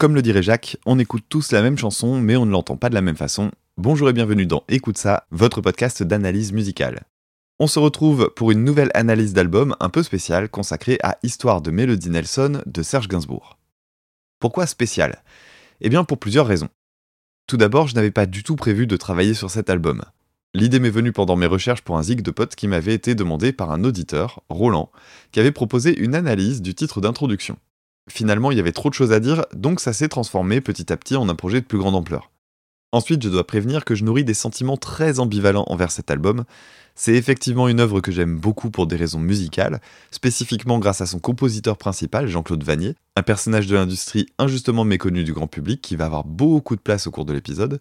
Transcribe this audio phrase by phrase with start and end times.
[0.00, 2.88] Comme le dirait Jacques, on écoute tous la même chanson, mais on ne l'entend pas
[2.88, 3.50] de la même façon.
[3.76, 7.02] Bonjour et bienvenue dans Écoute ça, votre podcast d'analyse musicale.
[7.58, 11.70] On se retrouve pour une nouvelle analyse d'album un peu spéciale consacrée à Histoire de
[11.70, 13.58] Melody Nelson de Serge Gainsbourg.
[14.38, 15.22] Pourquoi spécial
[15.82, 16.70] Eh bien pour plusieurs raisons.
[17.46, 20.02] Tout d'abord, je n'avais pas du tout prévu de travailler sur cet album.
[20.54, 23.52] L'idée m'est venue pendant mes recherches pour un zig de potes qui m'avait été demandé
[23.52, 24.90] par un auditeur, Roland,
[25.30, 27.58] qui avait proposé une analyse du titre d'introduction.
[28.10, 30.96] Finalement, il y avait trop de choses à dire, donc ça s'est transformé petit à
[30.96, 32.30] petit en un projet de plus grande ampleur.
[32.92, 36.42] Ensuite, je dois prévenir que je nourris des sentiments très ambivalents envers cet album.
[36.96, 41.20] C'est effectivement une œuvre que j'aime beaucoup pour des raisons musicales, spécifiquement grâce à son
[41.20, 46.06] compositeur principal, Jean-Claude Vanier, un personnage de l'industrie injustement méconnu du grand public qui va
[46.06, 47.80] avoir beaucoup de place au cours de l'épisode,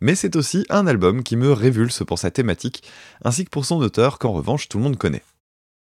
[0.00, 2.82] mais c'est aussi un album qui me révulse pour sa thématique,
[3.22, 5.22] ainsi que pour son auteur qu'en revanche tout le monde connaît.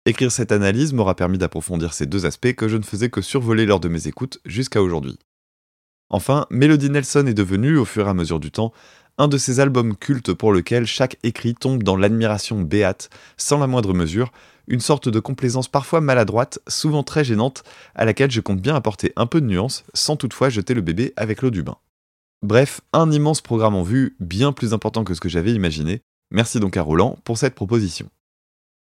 [0.07, 3.65] Écrire cette analyse m'aura permis d'approfondir ces deux aspects que je ne faisais que survoler
[3.65, 5.17] lors de mes écoutes jusqu'à aujourd'hui.
[6.11, 8.71] Enfin, Melody Nelson est devenu, au fur et à mesure du temps,
[9.17, 13.65] un de ces albums cultes pour lequel chaque écrit tombe dans l'admiration béate, sans la
[13.65, 14.31] moindre mesure,
[14.67, 17.63] une sorte de complaisance parfois maladroite, souvent très gênante,
[17.95, 21.13] à laquelle je compte bien apporter un peu de nuance, sans toutefois jeter le bébé
[21.15, 21.77] avec l'eau du bain.
[22.43, 26.01] Bref, un immense programme en vue, bien plus important que ce que j'avais imaginé.
[26.29, 28.07] Merci donc à Roland pour cette proposition.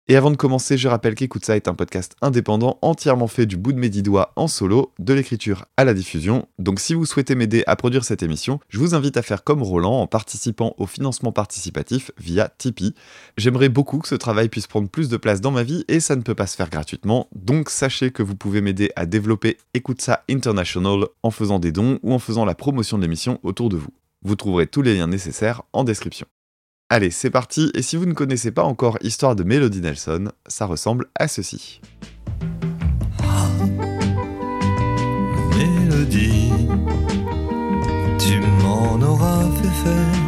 [0.08, 3.56] Et avant de commencer, je rappelle qu'Écoute ça est un podcast indépendant entièrement fait du
[3.56, 6.48] bout de mes dix doigts en solo, de l'écriture à la diffusion.
[6.58, 9.62] Donc si vous souhaitez m'aider à produire cette émission, je vous invite à faire comme
[9.62, 12.96] Roland en participant au financement participatif via Tipeee.
[13.36, 16.16] J'aimerais beaucoup que ce travail puisse prendre plus de place dans ma vie et ça
[16.16, 17.28] ne peut pas se faire gratuitement.
[17.32, 22.00] Donc sachez que vous pouvez m'aider à développer Écoute ça International en faisant des dons
[22.02, 23.94] ou en faisant la promotion de l'émission autour de vous.
[24.24, 26.26] Vous trouverez tous les liens nécessaires en description.
[26.94, 30.66] Allez, c'est parti, et si vous ne connaissez pas encore Histoire de Melody Nelson, ça
[30.66, 31.80] ressemble à ceci.
[35.56, 36.52] Mélodie,
[38.18, 38.98] tu m'en
[39.56, 40.21] fait faire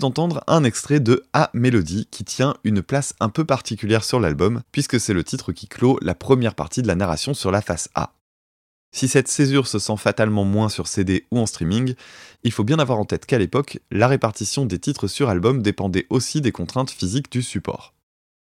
[0.00, 4.62] d'entendre un extrait de A Mélodie qui tient une place un peu particulière sur l'album,
[4.72, 7.88] puisque c'est le titre qui clôt la première partie de la narration sur la face
[7.94, 8.14] A.
[8.92, 11.94] Si cette césure se sent fatalement moins sur CD ou en streaming,
[12.42, 16.06] il faut bien avoir en tête qu'à l'époque, la répartition des titres sur album dépendait
[16.10, 17.94] aussi des contraintes physiques du support.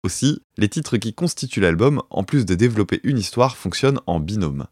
[0.05, 4.67] Aussi, les titres qui constituent l'album, en plus de développer une histoire, fonctionnent en binôme.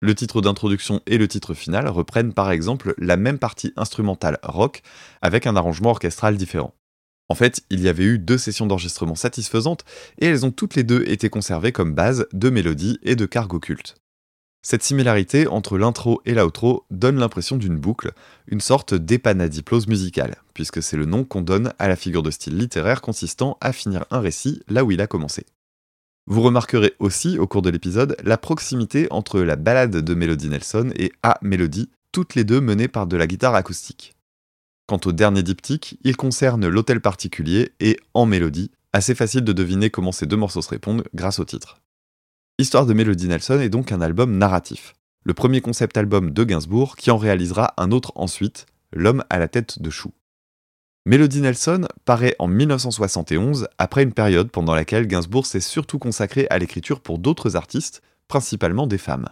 [0.00, 4.82] Le titre d'introduction et le titre final reprennent par exemple la même partie instrumentale rock
[5.22, 6.74] avec un arrangement orchestral différent.
[7.28, 9.84] En fait, il y avait eu deux sessions d'enregistrement satisfaisantes
[10.18, 13.58] et elles ont toutes les deux été conservées comme base de mélodie et de cargo
[13.58, 13.96] culte.
[14.62, 18.12] Cette similarité entre l'intro et l'outro donne l'impression d'une boucle,
[18.46, 22.56] une sorte d'épanadiplose musicale, puisque c'est le nom qu'on donne à la figure de style
[22.56, 25.46] littéraire consistant à finir un récit là où il a commencé.
[26.30, 30.90] Vous remarquerez aussi au cours de l'épisode la proximité entre la ballade de Melody Nelson
[30.94, 34.14] et A Melody, toutes les deux menées par de la guitare acoustique.
[34.86, 39.88] Quant au dernier diptyque, il concerne l'hôtel particulier et En Mélodie, assez facile de deviner
[39.88, 41.80] comment ces deux morceaux se répondent grâce au titre.
[42.58, 46.96] Histoire de Melody Nelson est donc un album narratif, le premier concept album de Gainsbourg
[46.96, 50.12] qui en réalisera un autre ensuite, L'homme à la tête de chou.
[51.08, 56.58] Melody Nelson paraît en 1971 après une période pendant laquelle Gainsbourg s'est surtout consacré à
[56.58, 59.30] l'écriture pour d'autres artistes, principalement des femmes.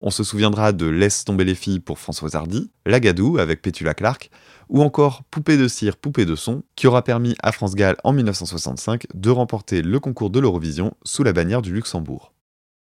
[0.00, 4.30] On se souviendra de Laisse tomber les filles pour Françoise Hardy, Lagadou avec Petula Clark,
[4.70, 8.14] ou encore Poupée de cire, poupée de son, qui aura permis à France Gall en
[8.14, 12.32] 1965 de remporter le concours de l'Eurovision sous la bannière du Luxembourg.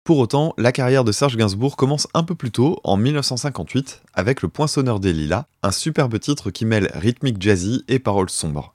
[0.04, 4.42] Pour autant, la carrière de Serge Gainsbourg commence un peu plus tôt, en 1958, avec
[4.42, 8.74] Le Poinçonneur des Lilas, un superbe titre qui mêle rythmique jazzy et paroles sombres.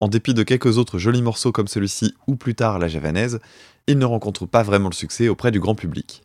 [0.00, 3.40] En dépit de quelques autres jolis morceaux comme celui-ci ou plus tard La Javanaise,
[3.86, 6.22] il ne rencontre pas vraiment le succès auprès du grand public.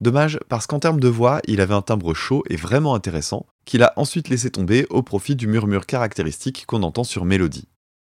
[0.00, 3.82] Dommage parce qu'en termes de voix, il avait un timbre chaud et vraiment intéressant, qu'il
[3.82, 7.68] a ensuite laissé tomber au profit du murmure caractéristique qu'on entend sur Mélodie.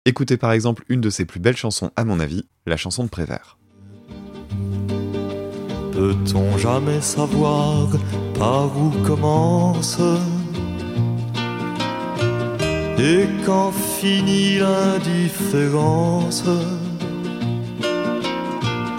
[0.05, 3.09] Écoutez par exemple une de ses plus belles chansons à mon avis, la chanson de
[3.09, 3.57] Prévert.
[5.95, 7.87] Peut-on jamais savoir
[8.37, 9.99] par où commence
[12.97, 16.43] et quand finit l'indifférence?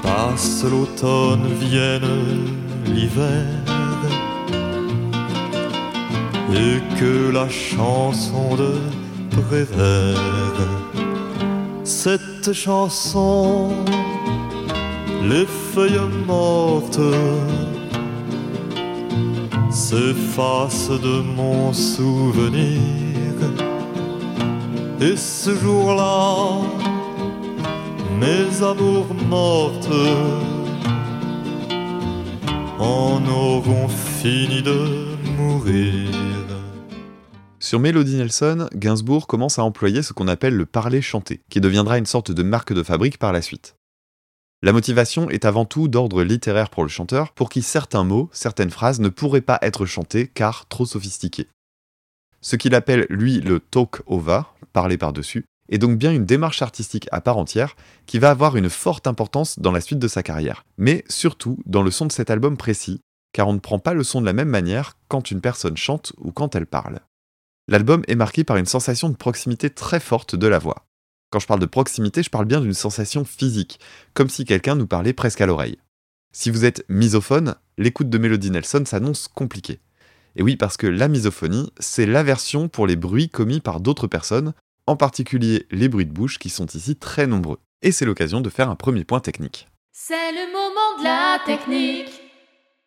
[0.03, 2.47] Passe l'automne, vienne
[2.87, 3.47] l'hiver.
[6.55, 8.75] Et que la chanson de
[9.31, 10.59] Prévert,
[11.85, 13.71] cette chanson,
[15.23, 17.01] les feuilles mortes
[19.71, 22.81] s'effacent de mon souvenir.
[25.01, 26.63] Et ce jour-là,
[28.19, 29.91] mes amours mortes
[32.79, 36.09] en auront fini de mourir.
[37.59, 41.99] Sur Melody Nelson, Gainsbourg commence à employer ce qu'on appelle le parler chanté, qui deviendra
[41.99, 43.76] une sorte de marque de fabrique par la suite.
[44.63, 48.71] La motivation est avant tout d'ordre littéraire pour le chanteur, pour qui certains mots, certaines
[48.71, 51.49] phrases ne pourraient pas être chantés car trop sophistiqués.
[52.41, 54.43] Ce qu'il appelle, lui, le talk over,
[54.73, 57.77] parler par-dessus, est donc bien une démarche artistique à part entière
[58.07, 61.83] qui va avoir une forte importance dans la suite de sa carrière, mais surtout dans
[61.83, 63.01] le son de cet album précis,
[63.33, 66.13] car on ne prend pas le son de la même manière quand une personne chante
[66.19, 67.01] ou quand elle parle.
[67.69, 70.86] L'album est marqué par une sensation de proximité très forte de la voix.
[71.31, 73.81] Quand je parle de proximité, je parle bien d'une sensation physique,
[74.15, 75.79] comme si quelqu'un nous parlait presque à l'oreille.
[76.33, 79.81] Si vous êtes misophone, l'écoute de Melody Nelson s'annonce compliquée.
[80.37, 84.53] Et oui, parce que la misophonie, c'est l'aversion pour les bruits commis par d'autres personnes,
[84.87, 87.59] en particulier les bruits de bouche qui sont ici très nombreux.
[87.83, 89.69] Et c'est l'occasion de faire un premier point technique.
[89.93, 92.21] C'est le moment de la technique.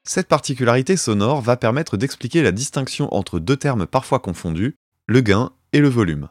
[0.04, 4.76] Cette particularité sonore va permettre d'expliquer la distinction entre deux termes parfois confondus,
[5.08, 6.30] le gain et le volume.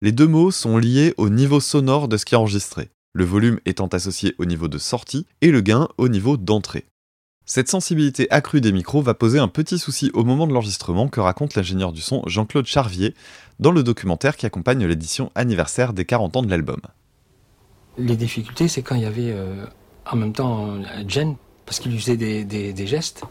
[0.00, 3.58] Les deux mots sont liés au niveau sonore de ce qui est enregistré, le volume
[3.66, 6.86] étant associé au niveau de sortie et le gain au niveau d'entrée.
[7.46, 11.18] Cette sensibilité accrue des micros va poser un petit souci au moment de l'enregistrement que
[11.18, 13.12] raconte l'ingénieur du son Jean-Claude Charvier
[13.58, 16.80] dans le documentaire qui accompagne l'édition anniversaire des 40 ans de l'album.
[17.96, 19.64] Les difficultés, c'est quand il y avait euh,
[20.08, 21.34] en même temps Jen,
[21.66, 23.24] parce qu'il faisait des, gestes.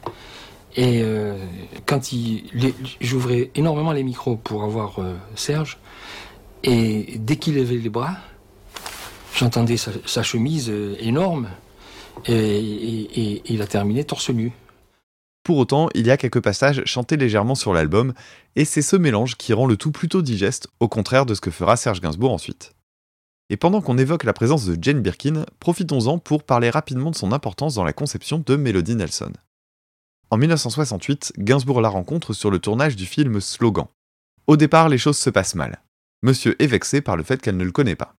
[0.75, 1.37] Et euh,
[1.85, 5.79] quand il, j'ouvrais énormément les micros pour avoir euh, Serge,
[6.63, 8.17] et dès qu'il levait les bras,
[9.35, 11.49] j'entendais sa, chemise euh, énorme,
[12.25, 14.51] et, et, et, il a terminé torse nu.
[15.43, 18.13] Pour autant, il y a quelques passages chantés légèrement sur l'album,
[18.55, 21.51] et c'est ce mélange qui rend le tout plutôt digeste, au contraire de ce que
[21.51, 22.73] fera Serge Gainsbourg ensuite.
[23.49, 27.31] Et pendant qu'on évoque la présence de Jane Birkin, profitons-en pour parler rapidement de son
[27.31, 29.31] importance dans la conception de Melody Nelson.
[30.29, 33.85] En 1968, Gainsbourg la rencontre sur le tournage du film Slogan.
[34.47, 35.81] Au départ, les choses se passent mal.
[36.23, 38.15] Monsieur est vexé par le fait qu'elle ne le connaît pas.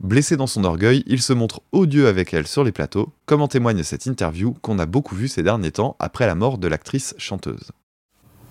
[0.00, 3.48] Blessé dans son orgueil, il se montre odieux avec elle sur les plateaux, comme en
[3.48, 7.14] témoigne cette interview qu'on a beaucoup vue ces derniers temps après la mort de l'actrice
[7.18, 7.72] chanteuse.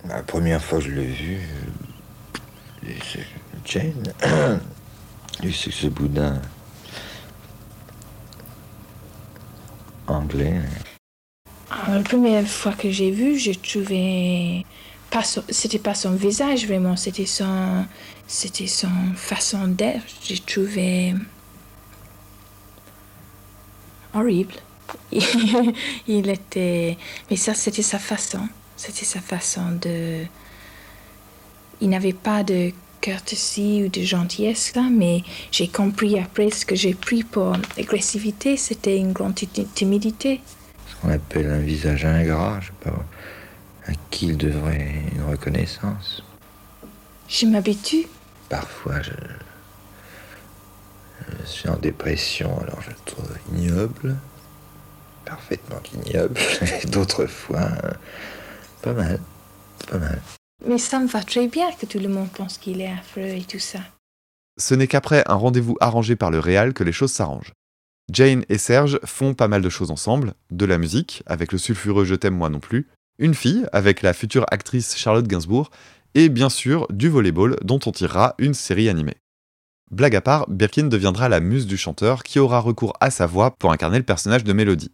[0.05, 1.39] La première fois que je l'ai vue,
[2.83, 3.25] c'est
[3.63, 4.13] Jane.
[5.41, 6.41] c'est ce boudin
[10.07, 10.61] anglais.
[11.87, 14.65] La première fois que j'ai vu, j'ai trouvé
[15.11, 17.85] pas c'était pas son visage vraiment, c'était son,
[18.27, 20.01] c'était son façon d'être.
[20.23, 21.13] J'ai trouvé
[24.15, 24.53] horrible.
[26.07, 26.97] il était,
[27.29, 30.23] mais ça c'était sa façon, c'était sa façon de.
[31.81, 32.71] Il n'avait pas de
[33.03, 38.55] courtoisie ou de gentillesse là, mais j'ai compris après ce que j'ai pris pour agressivité,
[38.57, 39.35] c'était une grande
[39.73, 40.41] timidité.
[40.87, 43.05] Ce qu'on appelle un visage ingrat, je sais pas
[43.91, 46.23] à qui il devrait une reconnaissance.
[47.27, 48.07] Je m'habitue.
[48.49, 49.11] Parfois, je,
[51.39, 54.15] je suis en dépression, alors je le trouve ignoble,
[55.25, 56.39] parfaitement ignoble.
[56.87, 57.69] D'autres fois,
[58.81, 59.19] pas mal,
[59.87, 60.21] pas mal.
[60.65, 63.43] Mais ça me va très bien que tout le monde pense qu'il est affreux et
[63.43, 63.79] tout ça.
[64.59, 67.53] Ce n'est qu'après un rendez-vous arrangé par le Réal que les choses s'arrangent.
[68.11, 72.03] Jane et Serge font pas mal de choses ensemble, de la musique, avec le sulfureux
[72.03, 72.87] Je t'aime moi non plus,
[73.21, 75.71] une fille, avec la future actrice Charlotte Gainsbourg,
[76.15, 79.15] et bien sûr du volleyball dont on tirera une série animée.
[79.91, 83.51] Blague à part, Birkin deviendra la muse du chanteur qui aura recours à sa voix
[83.59, 84.91] pour incarner le personnage de Mélodie.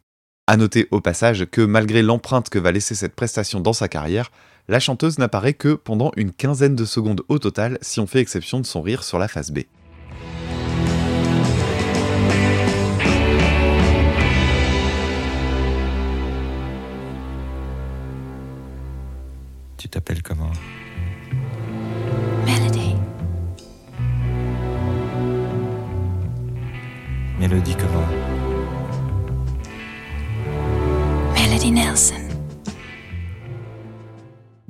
[0.48, 4.31] A noter au passage que malgré l'empreinte que va laisser cette prestation dans sa carrière,
[4.67, 8.60] la chanteuse n'apparaît que pendant une quinzaine de secondes au total si on fait exception
[8.60, 9.60] de son rire sur la face B.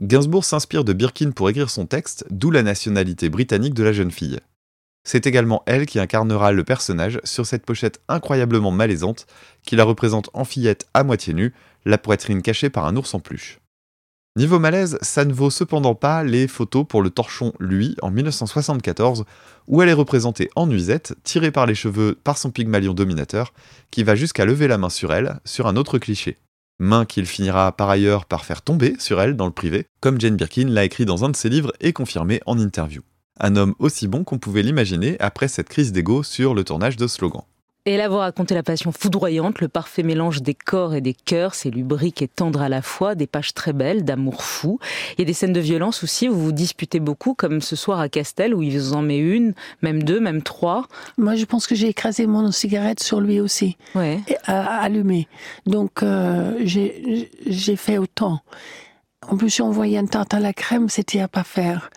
[0.07, 4.09] Gainsbourg s'inspire de Birkin pour écrire son texte, d'où la nationalité britannique de la jeune
[4.09, 4.39] fille.
[5.03, 9.27] C'est également elle qui incarnera le personnage sur cette pochette incroyablement malaisante
[9.63, 13.19] qui la représente en fillette à moitié nue, la poitrine cachée par un ours en
[13.19, 13.59] peluche.
[14.37, 19.25] Niveau malaise, ça ne vaut cependant pas les photos pour le torchon Lui en 1974,
[19.67, 23.51] où elle est représentée en nuisette, tirée par les cheveux par son pygmalion dominateur,
[23.91, 26.37] qui va jusqu'à lever la main sur elle, sur un autre cliché.
[26.79, 30.35] Main qu'il finira par ailleurs par faire tomber sur elle dans le privé, comme Jane
[30.35, 33.01] Birkin l'a écrit dans un de ses livres et confirmé en interview.
[33.39, 37.07] Un homme aussi bon qu'on pouvait l'imaginer après cette crise d'ego sur le tournage de
[37.07, 37.41] Slogan.
[37.87, 41.55] Et là, vous racontez la passion foudroyante, le parfait mélange des corps et des cœurs,
[41.55, 44.77] c'est lubrique et tendre à la fois, des pages très belles, d'amour fou.
[45.13, 47.77] Il y a des scènes de violence aussi, où vous vous disputez beaucoup, comme ce
[47.77, 50.85] soir à Castel, où il vous en met une, même deux, même trois.
[51.17, 54.19] Moi, je pense que j'ai écrasé mon cigarette sur lui aussi, Ouais.
[54.49, 55.29] et.
[55.65, 58.41] Donc, euh, j'ai fait autant.
[59.29, 61.89] En plus, j'ai envoyé une tarte à la crème, c'était à pas faire.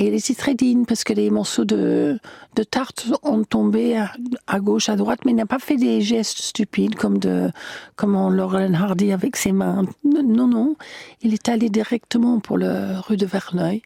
[0.00, 2.20] Et très digne parce que les morceaux de,
[2.54, 4.12] de tarte ont tombé à,
[4.46, 7.50] à gauche, à droite, mais il n'a pas fait des gestes stupides comme de
[7.96, 9.84] comme en Laurel Hardy avec ses mains.
[10.04, 10.76] Non, non,
[11.20, 13.82] il est allé directement pour le rue de Verneuil.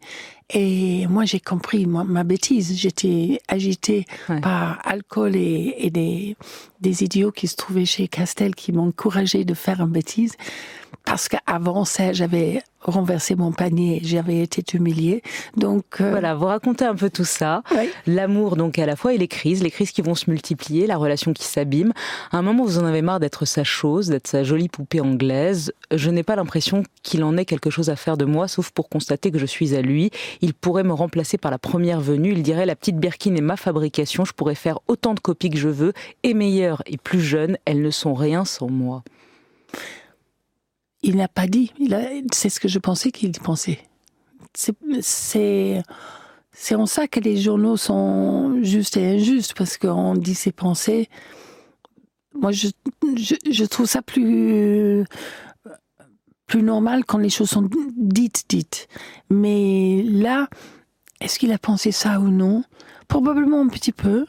[0.55, 2.77] Et moi, j'ai compris ma, ma bêtise.
[2.79, 4.41] J'étais agitée Ouais.
[4.43, 6.37] par alcool et, et des,
[6.83, 10.35] des idiots qui se trouvaient chez Castel qui m'ont encouragé de faire une bêtise.
[11.05, 15.23] Parce qu'avant ça, j'avais renversé mon panier, j'avais été humiliée.
[15.57, 17.63] Donc, euh, Voilà, vous racontez un peu tout ça.
[18.07, 20.97] L'amour, donc, à la fois, et les crises, les crises qui vont se multiplier, la
[20.97, 21.93] relation qui s'abîme.
[22.31, 25.73] À un moment, vous en avez marre d'être sa chose, d'être sa jolie poupée anglaise.
[25.93, 28.89] Je n'ai pas l'impression qu'il en ait quelque chose à faire de moi, sauf pour
[28.89, 30.11] constater que je suis à lui.
[30.41, 32.33] Il pourrait me remplacer par la première venue.
[32.33, 34.25] Il dirait, la petite Birkin est ma fabrication.
[34.25, 35.93] Je pourrais faire autant de copies que je veux,
[36.23, 37.59] et meilleures et plus jeunes.
[37.65, 39.03] Elles ne sont rien sans moi.
[41.03, 41.73] Il n'a pas dit.
[42.33, 43.81] C'est ce que je pensais qu'il pensait.
[44.55, 45.83] C'est,
[46.75, 51.09] en ça que les journaux sont justes et injustes, parce qu'on dit ses pensées.
[52.35, 52.69] Moi, je,
[53.17, 55.05] je, je trouve ça plus,
[56.47, 58.89] plus normal quand les choses sont dites, dites.
[59.31, 60.49] Mais là,
[61.21, 62.65] est-ce qu'il a pensé ça ou non?
[63.09, 64.27] Probablement un petit peu.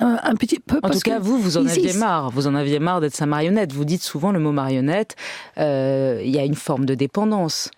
[0.00, 0.78] Un, un petit peu.
[0.78, 2.30] En parce tout cas, que vous, vous en aviez marre.
[2.30, 3.72] Vous en aviez marre d'être sa marionnette.
[3.72, 5.16] Vous dites souvent le mot marionnette.
[5.58, 7.70] Euh, Il y a une forme de dépendance.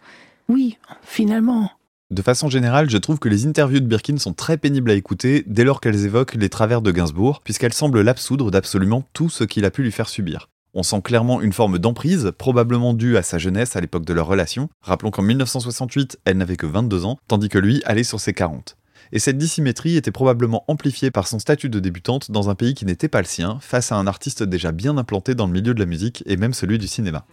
[0.48, 1.70] Oui, finalement.
[2.10, 5.44] De façon générale, je trouve que les interviews de Birkin sont très pénibles à écouter
[5.46, 9.64] dès lors qu'elles évoquent les travers de Gainsbourg, puisqu'elles semblent l'absoudre d'absolument tout ce qu'il
[9.64, 10.50] a pu lui faire subir.
[10.74, 14.26] On sent clairement une forme d'emprise, probablement due à sa jeunesse à l'époque de leur
[14.26, 14.68] relation.
[14.82, 18.76] Rappelons qu'en 1968, elle n'avait que 22 ans, tandis que lui allait sur ses 40.
[19.14, 22.86] Et cette dissymétrie était probablement amplifiée par son statut de débutante dans un pays qui
[22.86, 25.80] n'était pas le sien, face à un artiste déjà bien implanté dans le milieu de
[25.80, 27.26] la musique et même celui du cinéma.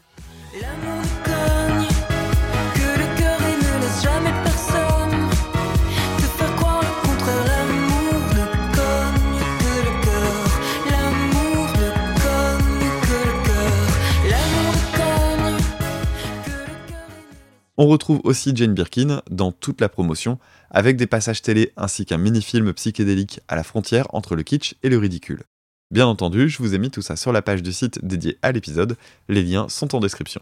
[17.81, 20.37] On retrouve aussi Jane Birkin dans toute la promotion,
[20.71, 24.89] avec des passages télé ainsi qu'un mini-film psychédélique à la frontière entre le kitsch et
[24.89, 25.43] le ridicule.
[25.91, 28.51] Bien entendu, je vous ai mis tout ça sur la page du site dédiée à
[28.51, 28.95] l'épisode,
[29.27, 30.41] les liens sont en description.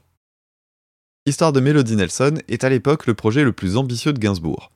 [1.25, 4.71] Histoire de Melody Nelson est à l'époque le projet le plus ambitieux de Gainsbourg.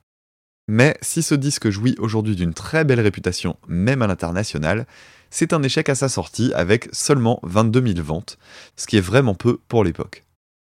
[0.68, 4.86] Mais si ce disque jouit aujourd'hui d'une très belle réputation, même à l'international,
[5.30, 8.38] c'est un échec à sa sortie avec seulement 22 000 ventes,
[8.76, 10.24] ce qui est vraiment peu pour l'époque.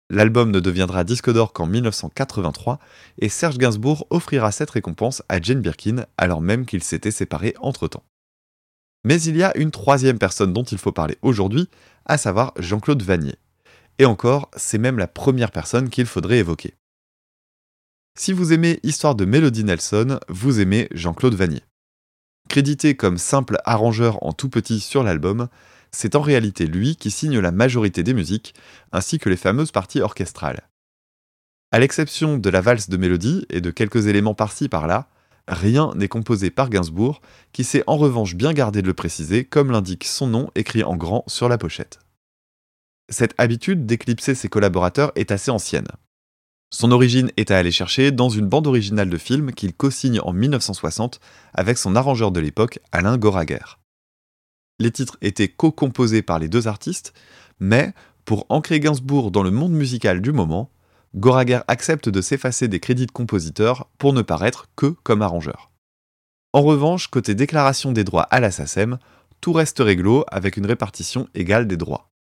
[0.10, 2.80] L'album ne deviendra disque d'or qu'en 1983
[3.20, 8.04] et Serge Gainsbourg offrira cette récompense à Jane Birkin alors même qu'ils s'étaient séparés entre-temps.
[9.04, 11.70] Mais il y a une troisième personne dont il faut parler aujourd'hui,
[12.06, 13.36] à savoir Jean-Claude Vanier.
[14.00, 16.76] Et encore, c'est même la première personne qu'il faudrait évoquer.
[18.18, 21.64] Si vous aimez Histoire de Melody Nelson, vous aimez Jean-Claude Vanier.
[22.50, 25.50] Crédité comme simple arrangeur en tout petit sur l'album,
[25.92, 28.54] c'est en réalité lui qui signe la majorité des musiques,
[28.92, 30.70] ainsi que les fameuses parties orchestrales.
[31.72, 35.10] À l'exception de la valse de mélodie et de quelques éléments par-ci par-là,
[35.48, 39.72] rien n'est composé par Gainsbourg, qui s'est en revanche bien gardé de le préciser, comme
[39.72, 42.00] l'indique son nom écrit en grand sur la pochette.
[43.10, 45.88] Cette habitude d'éclipser ses collaborateurs est assez ancienne.
[46.70, 50.34] Son origine est à aller chercher dans une bande originale de film qu'il co-signe en
[50.34, 51.22] 1960
[51.54, 53.78] avec son arrangeur de l'époque, Alain Goraguer.
[54.80, 57.14] Les titres étaient co-composés par les deux artistes,
[57.60, 57.94] mais
[58.26, 60.70] pour ancrer Gainsbourg dans le monde musical du moment,
[61.16, 65.72] Goraguer accepte de s'effacer des crédits de compositeur pour ne paraître que comme arrangeur.
[66.54, 69.00] En revanche, côté déclaration des droits à la SACEM,
[69.42, 72.12] tout reste réglo avec une répartition égale des droits.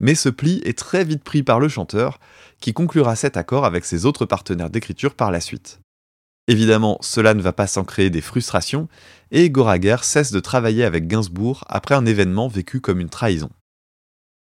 [0.00, 2.18] Mais ce pli est très vite pris par le chanteur,
[2.60, 5.80] qui conclura cet accord avec ses autres partenaires d'écriture par la suite.
[6.48, 8.88] Évidemment, cela ne va pas sans créer des frustrations,
[9.30, 13.50] et Goraguer cesse de travailler avec Gainsbourg après un événement vécu comme une trahison.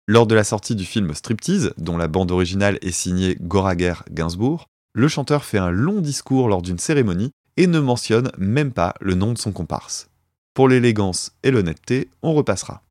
[0.08, 4.66] Lors de la sortie du film Striptease, dont la bande originale est signée Goraguer Gainsbourg,
[4.94, 9.14] le chanteur fait un long discours lors d'une cérémonie et ne mentionne même pas le
[9.14, 10.08] nom de son comparse.
[10.54, 12.82] Pour l'élégance et l'honnêteté, on repassera.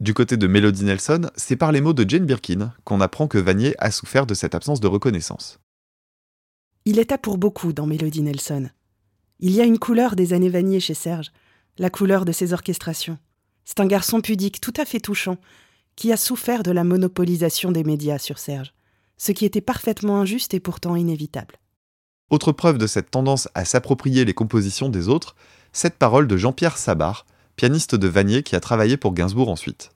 [0.00, 3.38] Du côté de Melody Nelson, c'est par les mots de Jane Birkin qu'on apprend que
[3.38, 5.60] Vanier a souffert de cette absence de reconnaissance.
[6.86, 8.68] Il était pour beaucoup dans Melody Nelson.
[9.40, 11.32] Il y a une couleur des années Vanier chez Serge,
[11.78, 13.16] la couleur de ses orchestrations.
[13.64, 15.38] C'est un garçon pudique, tout à fait touchant,
[15.96, 18.74] qui a souffert de la monopolisation des médias sur Serge,
[19.16, 21.56] ce qui était parfaitement injuste et pourtant inévitable.
[22.28, 25.36] Autre preuve de cette tendance à s'approprier les compositions des autres,
[25.72, 27.24] cette parole de Jean-Pierre Sabar,
[27.56, 29.92] pianiste de Vanier qui a travaillé pour Gainsbourg ensuite.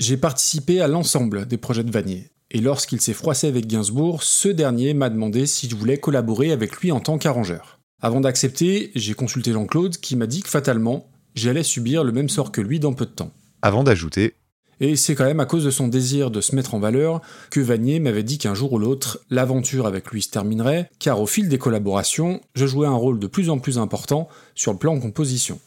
[0.00, 4.48] J'ai participé à l'ensemble des projets de Vanier, et lorsqu'il s'est froissé avec Gainsbourg, ce
[4.48, 7.80] dernier m'a demandé si je voulais collaborer avec lui en tant qu'arrangeur.
[8.00, 12.52] Avant d'accepter, j'ai consulté Jean-Claude qui m'a dit que fatalement, j'allais subir le même sort
[12.52, 13.32] que lui dans peu de temps.
[13.60, 14.34] Avant d'ajouter
[14.78, 17.58] Et c'est quand même à cause de son désir de se mettre en valeur que
[17.58, 21.48] Vanier m'avait dit qu'un jour ou l'autre, l'aventure avec lui se terminerait, car au fil
[21.48, 25.58] des collaborations, je jouais un rôle de plus en plus important sur le plan composition.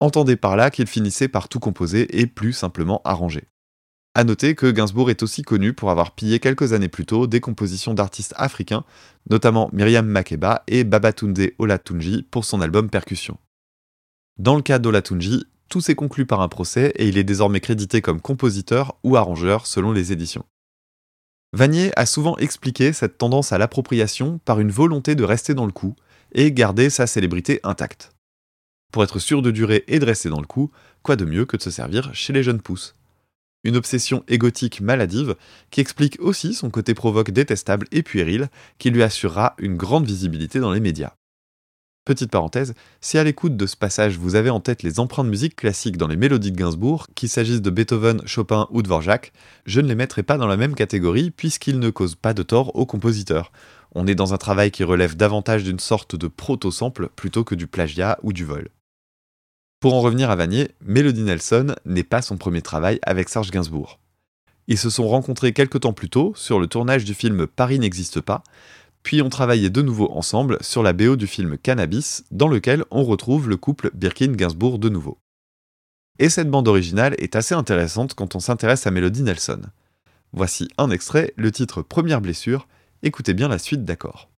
[0.00, 3.44] Entendez par là qu'il finissait par tout composer et plus simplement arranger.
[4.16, 7.40] À noter que Gainsbourg est aussi connu pour avoir pillé quelques années plus tôt des
[7.40, 8.82] compositions d'artistes africains,
[9.28, 13.36] notamment Myriam Makeba et Babatunde Olatunji pour son album Percussion.
[14.38, 18.00] Dans le cas d'Olatunji, tout s'est conclu par un procès et il est désormais crédité
[18.00, 20.46] comme compositeur ou arrangeur selon les éditions.
[21.52, 25.72] Vanier a souvent expliqué cette tendance à l'appropriation par une volonté de rester dans le
[25.72, 25.94] coup
[26.32, 28.12] et garder sa célébrité intacte.
[28.94, 30.70] Pour être sûr de durer et de rester dans le coup,
[31.02, 32.95] quoi de mieux que de se servir chez les jeunes pousses
[33.66, 35.34] une obsession égotique maladive
[35.70, 38.48] qui explique aussi son côté provoque détestable et puéril
[38.78, 41.14] qui lui assurera une grande visibilité dans les médias.
[42.04, 45.30] Petite parenthèse, si à l'écoute de ce passage vous avez en tête les empreintes de
[45.30, 49.32] musique classiques dans les mélodies de Gainsbourg, qu'il s'agisse de Beethoven, Chopin ou Dvorak,
[49.66, 52.76] je ne les mettrai pas dans la même catégorie puisqu'ils ne causent pas de tort
[52.76, 53.50] au compositeur.
[53.96, 57.66] On est dans un travail qui relève davantage d'une sorte de proto-sample plutôt que du
[57.66, 58.68] plagiat ou du vol.
[59.78, 64.00] Pour en revenir à Vanier, Melody Nelson n'est pas son premier travail avec Serge Gainsbourg.
[64.68, 68.20] Ils se sont rencontrés quelques temps plus tôt sur le tournage du film Paris n'existe
[68.22, 68.42] pas,
[69.02, 73.04] puis ont travaillé de nouveau ensemble sur la BO du film Cannabis, dans lequel on
[73.04, 75.18] retrouve le couple Birkin-Gainsbourg de nouveau.
[76.18, 79.60] Et cette bande originale est assez intéressante quand on s'intéresse à Melody Nelson.
[80.32, 82.66] Voici un extrait, le titre Première blessure,
[83.02, 84.30] écoutez bien la suite d'accords.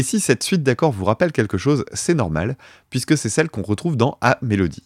[0.00, 2.56] Et si cette suite d'accords vous rappelle quelque chose, c'est normal,
[2.88, 4.84] puisque c'est celle qu'on retrouve dans A Mélodie.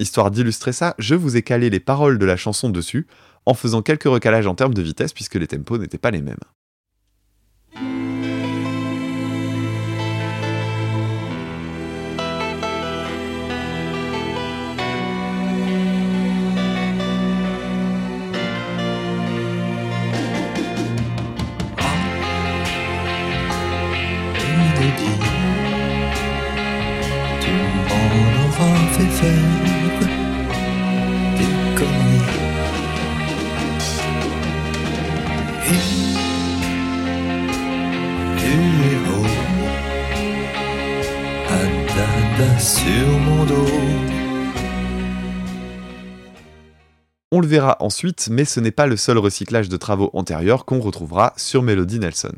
[0.00, 3.06] Histoire d'illustrer ça, je vous ai calé les paroles de la chanson dessus,
[3.44, 6.38] en faisant quelques recalages en termes de vitesse, puisque les tempos n'étaient pas les mêmes.
[47.32, 50.80] On le verra ensuite, mais ce n'est pas le seul recyclage de travaux antérieurs qu'on
[50.80, 52.34] retrouvera sur Melody Nelson.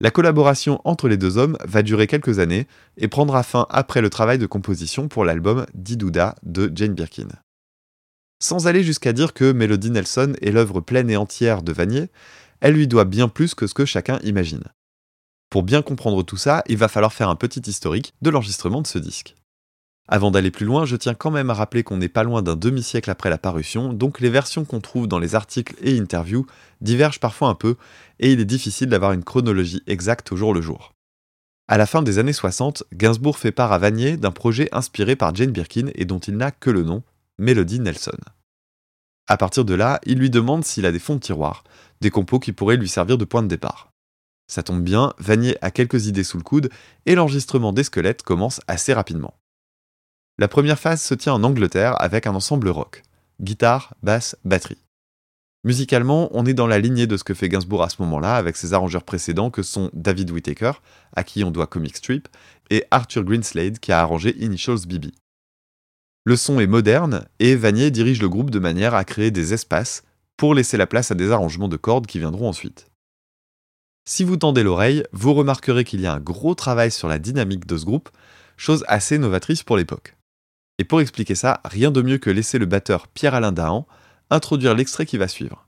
[0.00, 2.66] La collaboration entre les deux hommes va durer quelques années
[2.98, 7.28] et prendra fin après le travail de composition pour l'album Didouda de Jane Birkin.
[8.42, 12.10] Sans aller jusqu'à dire que Melody Nelson est l'œuvre pleine et entière de Vanier,
[12.60, 14.64] elle lui doit bien plus que ce que chacun imagine.
[15.48, 18.86] Pour bien comprendre tout ça, il va falloir faire un petit historique de l'enregistrement de
[18.86, 19.35] ce disque.
[20.08, 22.54] Avant d'aller plus loin, je tiens quand même à rappeler qu'on n'est pas loin d'un
[22.54, 26.46] demi-siècle après la parution, donc les versions qu'on trouve dans les articles et interviews
[26.80, 27.76] divergent parfois un peu,
[28.20, 30.92] et il est difficile d'avoir une chronologie exacte au jour le jour.
[31.66, 35.34] À la fin des années 60, Gainsbourg fait part à Vanier d'un projet inspiré par
[35.34, 37.02] Jane Birkin et dont il n'a que le nom,
[37.38, 38.18] Melody Nelson.
[39.26, 41.64] À partir de là, il lui demande s'il a des fonds de tiroir,
[42.00, 43.90] des compos qui pourraient lui servir de point de départ.
[44.46, 46.70] Ça tombe bien, Vanier a quelques idées sous le coude
[47.06, 49.34] et l'enregistrement des squelettes commence assez rapidement.
[50.38, 53.02] La première phase se tient en Angleterre avec un ensemble rock
[53.40, 54.82] guitare, basse, batterie.
[55.64, 58.56] Musicalement, on est dans la lignée de ce que fait Gainsbourg à ce moment-là avec
[58.56, 60.72] ses arrangeurs précédents que sont David Whittaker,
[61.14, 62.28] à qui on doit Comic Strip,
[62.70, 65.06] et Arthur Greenslade qui a arrangé Initials BB.
[66.24, 70.02] Le son est moderne et Vanier dirige le groupe de manière à créer des espaces
[70.36, 72.90] pour laisser la place à des arrangements de cordes qui viendront ensuite.
[74.08, 77.66] Si vous tendez l'oreille, vous remarquerez qu'il y a un gros travail sur la dynamique
[77.66, 78.10] de ce groupe,
[78.56, 80.15] chose assez novatrice pour l'époque.
[80.78, 83.86] Et pour expliquer ça, rien de mieux que laisser le batteur Pierre-Alain Dahan
[84.30, 85.66] introduire l'extrait qui va suivre.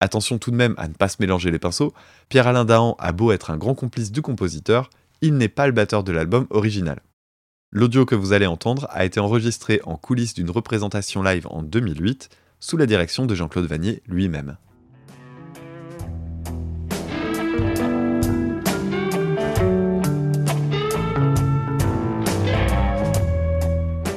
[0.00, 1.92] Attention tout de même à ne pas se mélanger les pinceaux,
[2.28, 4.90] Pierre-Alain Dahan a beau être un grand complice du compositeur,
[5.20, 7.00] il n'est pas le batteur de l'album original.
[7.70, 12.30] L'audio que vous allez entendre a été enregistré en coulisses d'une représentation live en 2008,
[12.58, 14.56] sous la direction de Jean-Claude Vanier lui-même.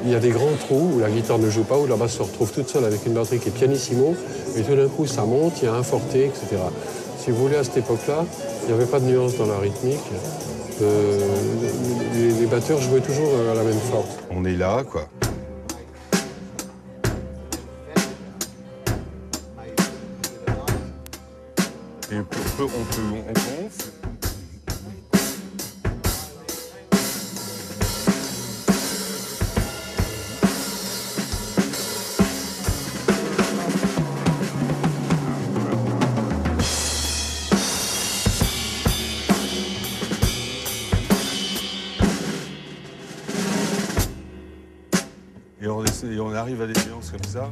[0.06, 2.12] Il y a des grands trous où la guitare ne joue pas, où la basse
[2.12, 4.14] se retrouve toute seule avec une batterie qui est pianissimo,
[4.56, 6.62] et tout d'un coup ça monte, il y a un forté, etc.
[7.18, 8.24] Si vous voulez, à cette époque-là,
[8.62, 9.98] il n'y avait pas de nuance dans la rythmique.
[10.80, 11.18] Euh,
[12.14, 14.06] les, batteurs jouaient toujours à la même force.
[14.30, 15.08] On est là, quoi.
[22.12, 23.85] Et on on peut,
[47.36, 47.50] ça.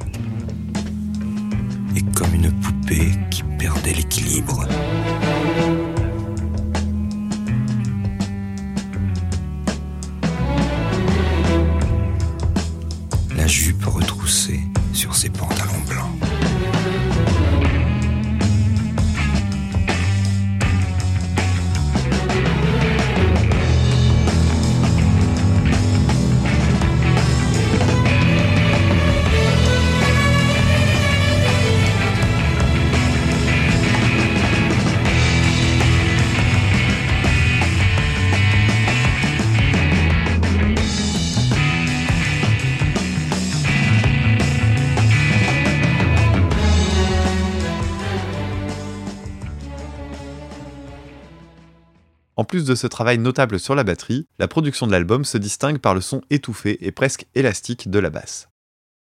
[52.55, 55.93] Plus de ce travail notable sur la batterie, la production de l'album se distingue par
[55.93, 58.49] le son étouffé et presque élastique de la basse.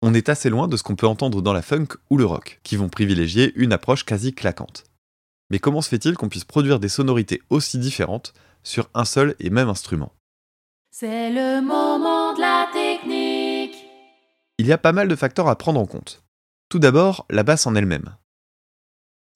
[0.03, 2.61] On est assez loin de ce qu'on peut entendre dans la funk ou le rock,
[2.63, 4.85] qui vont privilégier une approche quasi claquante.
[5.49, 8.35] Mais comment se fait-il qu'on puisse produire des sonorités aussi différentes
[8.65, 10.13] sur un seul et même instrument?
[10.91, 13.83] C'est le moment de la technique.
[14.59, 16.23] Il y a pas mal de facteurs à prendre en compte.
[16.69, 18.15] Tout d'abord, la basse en elle-même.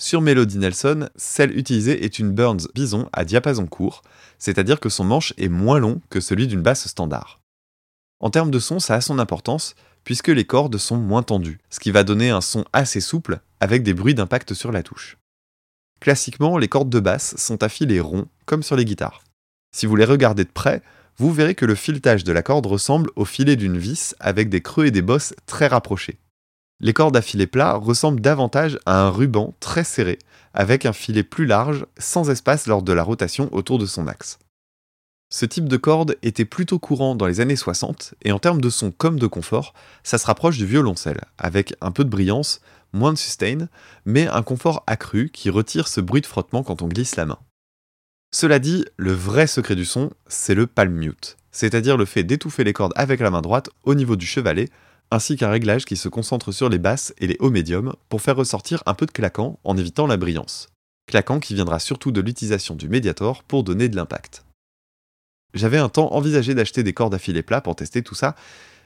[0.02, 4.02] Sur Melody Nelson, celle utilisée est une Burns Bison à diapason court,
[4.36, 7.40] c'est-à-dire que son manche est moins long que celui d'une basse standard.
[8.18, 11.78] En termes de son, ça a son importance, puisque les cordes sont moins tendues, ce
[11.78, 15.18] qui va donner un son assez souple, avec des bruits d'impact sur la touche.
[16.00, 19.22] Classiquement, les cordes de basse sont à filets ronds, comme sur les guitares.
[19.72, 20.82] Si vous les regardez de près,
[21.16, 24.62] vous verrez que le filetage de la corde ressemble au filet d'une vis avec des
[24.62, 26.18] creux et des bosses très rapprochés.
[26.84, 30.18] Les cordes à filet plat ressemblent davantage à un ruban très serré,
[30.52, 34.40] avec un filet plus large, sans espace lors de la rotation autour de son axe.
[35.30, 38.68] Ce type de corde était plutôt courant dans les années 60, et en termes de
[38.68, 42.60] son comme de confort, ça se rapproche du violoncelle, avec un peu de brillance,
[42.92, 43.68] moins de sustain,
[44.04, 47.38] mais un confort accru qui retire ce bruit de frottement quand on glisse la main.
[48.34, 52.64] Cela dit, le vrai secret du son, c'est le palm mute, c'est-à-dire le fait d'étouffer
[52.64, 54.68] les cordes avec la main droite au niveau du chevalet,
[55.12, 58.34] ainsi qu'un réglage qui se concentre sur les basses et les hauts médiums pour faire
[58.34, 60.70] ressortir un peu de claquant en évitant la brillance.
[61.06, 64.44] Claquant qui viendra surtout de l'utilisation du médiator pour donner de l'impact.
[65.52, 68.34] J'avais un temps envisagé d'acheter des cordes à filet plat pour tester tout ça,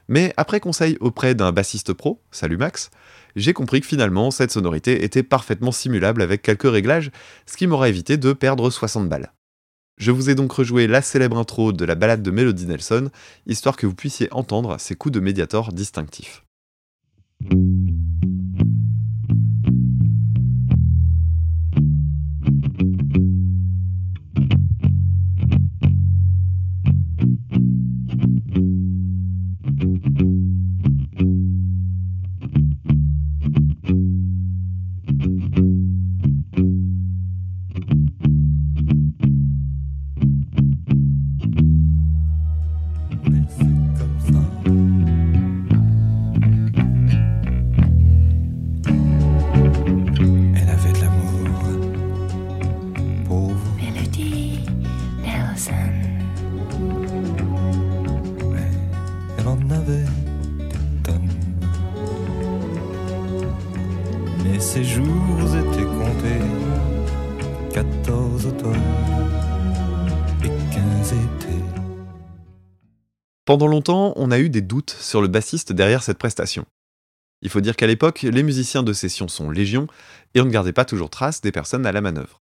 [0.09, 2.91] mais après conseil auprès d'un bassiste pro, salut Max,
[3.37, 7.13] j'ai compris que finalement cette sonorité était parfaitement simulable avec quelques réglages,
[7.47, 9.33] ce qui m'aura évité de perdre 60 balles.
[9.97, 13.11] Je vous ai donc rejoué la célèbre intro de la balade de Melody Nelson,
[13.47, 16.45] histoire que vous puissiez entendre ces coups de médiator distinctifs.
[73.47, 76.67] Pendant longtemps, on a eu des doutes sur le bassiste derrière cette prestation.
[77.43, 79.87] Il faut dire qu'à l'époque, les musiciens de session sont légion
[80.35, 82.41] et on ne gardait pas toujours trace des personnes à la manœuvre.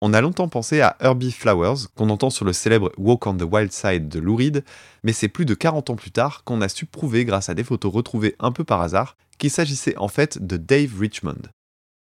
[0.00, 3.42] On a longtemps pensé à Herbie Flowers, qu'on entend sur le célèbre Walk on the
[3.42, 4.64] Wild Side de Lou Reed,
[5.02, 7.64] mais c'est plus de 40 ans plus tard qu'on a su prouver grâce à des
[7.64, 11.42] photos retrouvées un peu par hasard qu'il s'agissait en fait de Dave Richmond.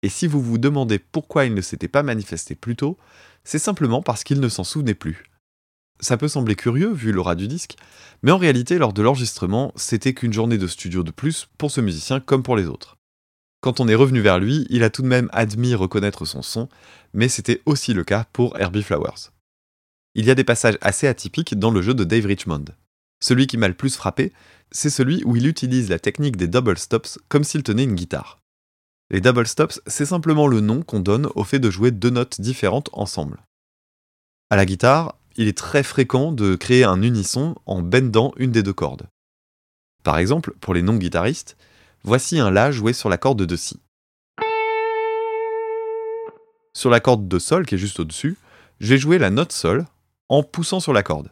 [0.03, 2.97] Et si vous vous demandez pourquoi il ne s'était pas manifesté plus tôt,
[3.45, 5.28] c'est simplement parce qu'il ne s'en souvenait plus.
[5.99, 7.75] Ça peut sembler curieux vu l'aura du disque,
[8.23, 11.81] mais en réalité, lors de l'enregistrement, c'était qu'une journée de studio de plus pour ce
[11.81, 12.97] musicien comme pour les autres.
[13.61, 16.69] Quand on est revenu vers lui, il a tout de même admis reconnaître son son,
[17.13, 19.31] mais c'était aussi le cas pour Herbie Flowers.
[20.15, 22.65] Il y a des passages assez atypiques dans le jeu de Dave Richmond.
[23.21, 24.31] Celui qui m'a le plus frappé,
[24.71, 28.39] c'est celui où il utilise la technique des double stops comme s'il tenait une guitare.
[29.11, 32.39] Les double stops, c'est simplement le nom qu'on donne au fait de jouer deux notes
[32.39, 33.43] différentes ensemble.
[34.49, 38.61] À la guitare, il est très fréquent de créer un unisson en bendant une des
[38.61, 39.07] deux cordes.
[40.03, 41.55] Par exemple, pour les non-guitaristes,
[42.03, 43.79] voici un La joué sur la corde de Si.
[46.73, 48.37] Sur la corde de Sol qui est juste au-dessus,
[48.81, 49.85] j'ai joué la note Sol
[50.27, 51.31] en poussant sur la corde.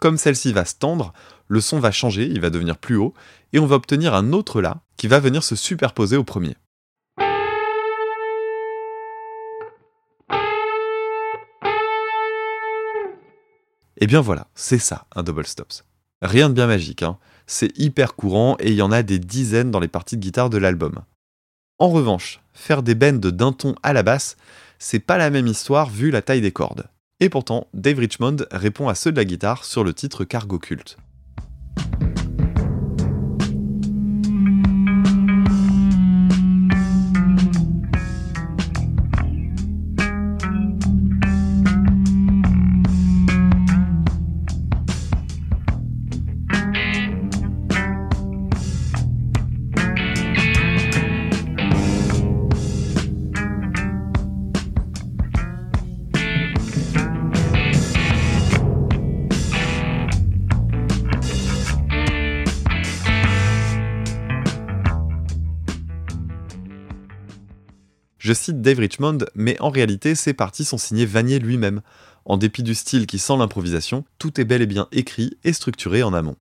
[0.00, 1.12] Comme celle-ci va se tendre,
[1.48, 3.12] le son va changer, il va devenir plus haut,
[3.52, 6.54] et on va obtenir un autre La qui va venir se superposer au premier.
[13.98, 15.84] Et bien voilà, c'est ça un double stops.
[16.22, 17.18] Rien de bien magique, hein.
[17.46, 20.50] c'est hyper courant et il y en a des dizaines dans les parties de guitare
[20.50, 21.00] de l'album.
[21.78, 24.36] En revanche, faire des bends d'un ton à la basse,
[24.78, 26.88] c'est pas la même histoire vu la taille des cordes.
[27.20, 30.96] Et pourtant, Dave Richmond répond à ceux de la guitare sur le titre Cargo Cult.
[68.52, 71.82] Dave Richmond, mais en réalité, ces parties sont signées Vanier lui-même.
[72.24, 76.02] En dépit du style qui sent l'improvisation, tout est bel et bien écrit et structuré
[76.02, 76.36] en amont.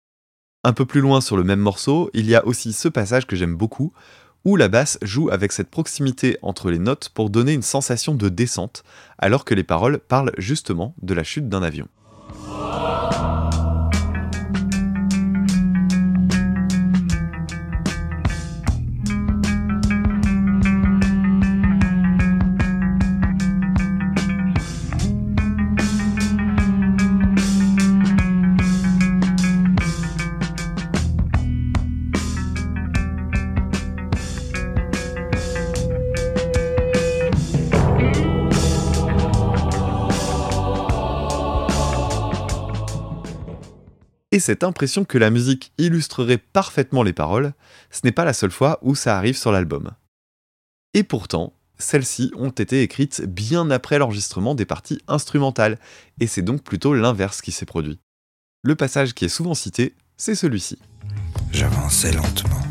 [0.64, 3.36] Un peu plus loin sur le même morceau, il y a aussi ce passage que
[3.36, 3.94] j'aime beaucoup,
[4.44, 8.30] où la basse joue avec cette proximité entre les notes pour donner une sensation de
[8.30, 8.84] descente,
[9.18, 11.88] alors que les paroles parlent justement de la chute d'un avion.
[44.48, 47.52] Cette impression que la musique illustrerait parfaitement les paroles,
[47.92, 49.92] ce n'est pas la seule fois où ça arrive sur l'album.
[50.94, 55.78] Et pourtant, celles-ci ont été écrites bien après l'enregistrement des parties instrumentales,
[56.22, 58.00] et c'est donc plutôt l'inverse qui s'est produit.
[58.64, 60.80] Le passage qui est souvent cité, c'est celui-ci.
[61.52, 62.62] J'avançais lentement.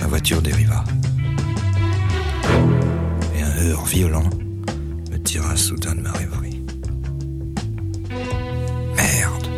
[0.00, 0.82] La voiture dériva.
[3.36, 4.30] Et un heurt violent
[5.10, 6.62] me tira soudain de ma rêverie.
[8.96, 9.51] Merde.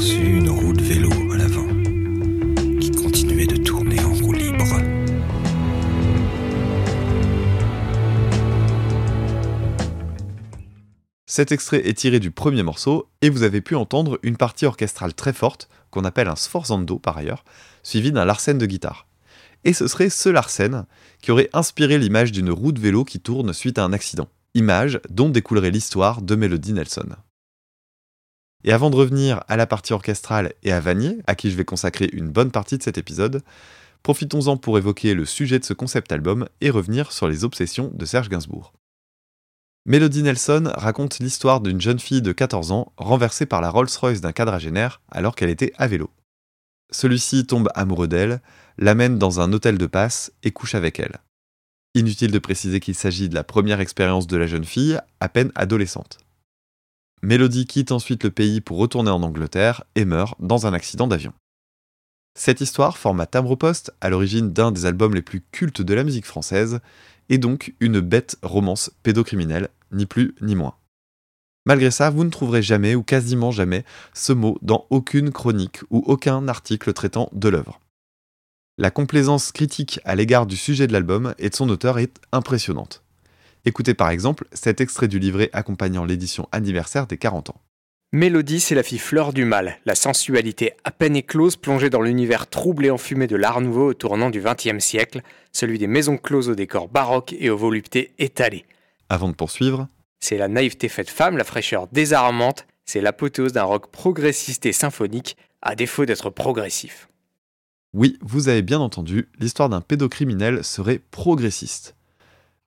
[0.00, 1.66] une roue de vélo à l'avant
[2.80, 4.64] qui continuait de tourner en roue libre.
[11.26, 15.12] Cet extrait est tiré du premier morceau et vous avez pu entendre une partie orchestrale
[15.12, 17.44] très forte, qu'on appelle un sforzando par ailleurs,
[17.82, 19.06] suivi d'un larsen de guitare.
[19.64, 20.86] Et ce serait ce larsen
[21.20, 24.28] qui aurait inspiré l'image d'une roue de vélo qui tourne suite à un accident.
[24.54, 27.16] Image dont découlerait l'histoire de Melody Nelson.
[28.64, 31.64] Et avant de revenir à la partie orchestrale et à Vanier, à qui je vais
[31.64, 33.42] consacrer une bonne partie de cet épisode,
[34.02, 38.04] profitons-en pour évoquer le sujet de ce concept album et revenir sur les obsessions de
[38.04, 38.72] Serge Gainsbourg.
[39.86, 44.32] Melody Nelson raconte l'histoire d'une jeune fille de 14 ans renversée par la Rolls-Royce d'un
[44.32, 46.10] quadragénaire alors qu'elle était à vélo.
[46.90, 48.42] Celui-ci tombe amoureux d'elle,
[48.76, 51.20] l'amène dans un hôtel de passe et couche avec elle.
[51.94, 55.50] Inutile de préciser qu'il s'agit de la première expérience de la jeune fille, à peine
[55.54, 56.18] adolescente.
[57.22, 61.32] Melody quitte ensuite le pays pour retourner en Angleterre et meurt dans un accident d'avion.
[62.38, 66.04] Cette histoire forme à timbre-poste à l'origine d'un des albums les plus cultes de la
[66.04, 66.80] musique française,
[67.28, 70.74] et donc une bête romance pédocriminelle, ni plus ni moins.
[71.66, 76.02] Malgré ça, vous ne trouverez jamais ou quasiment jamais ce mot dans aucune chronique ou
[76.06, 77.80] aucun article traitant de l'œuvre.
[78.78, 83.02] La complaisance critique à l'égard du sujet de l'album et de son auteur est impressionnante.
[83.64, 87.60] Écoutez par exemple cet extrait du livret accompagnant l'édition anniversaire des 40 ans.
[88.12, 92.48] Mélodie, c'est la fille fleur du mal, la sensualité à peine éclose plongée dans l'univers
[92.48, 96.48] troublé et enfumé de l'art nouveau au tournant du XXe siècle, celui des maisons closes
[96.48, 98.64] au décor baroque et aux voluptés étalées.
[99.08, 99.86] Avant de poursuivre,
[100.18, 105.36] C'est la naïveté faite femme, la fraîcheur désarmante, c'est l'apothéose d'un rock progressiste et symphonique,
[105.62, 107.08] à défaut d'être progressif.
[107.92, 111.94] oui, vous avez bien entendu, l'histoire d'un pédocriminel serait progressiste.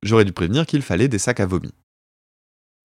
[0.03, 1.71] J'aurais dû prévenir qu'il fallait des sacs à vomi.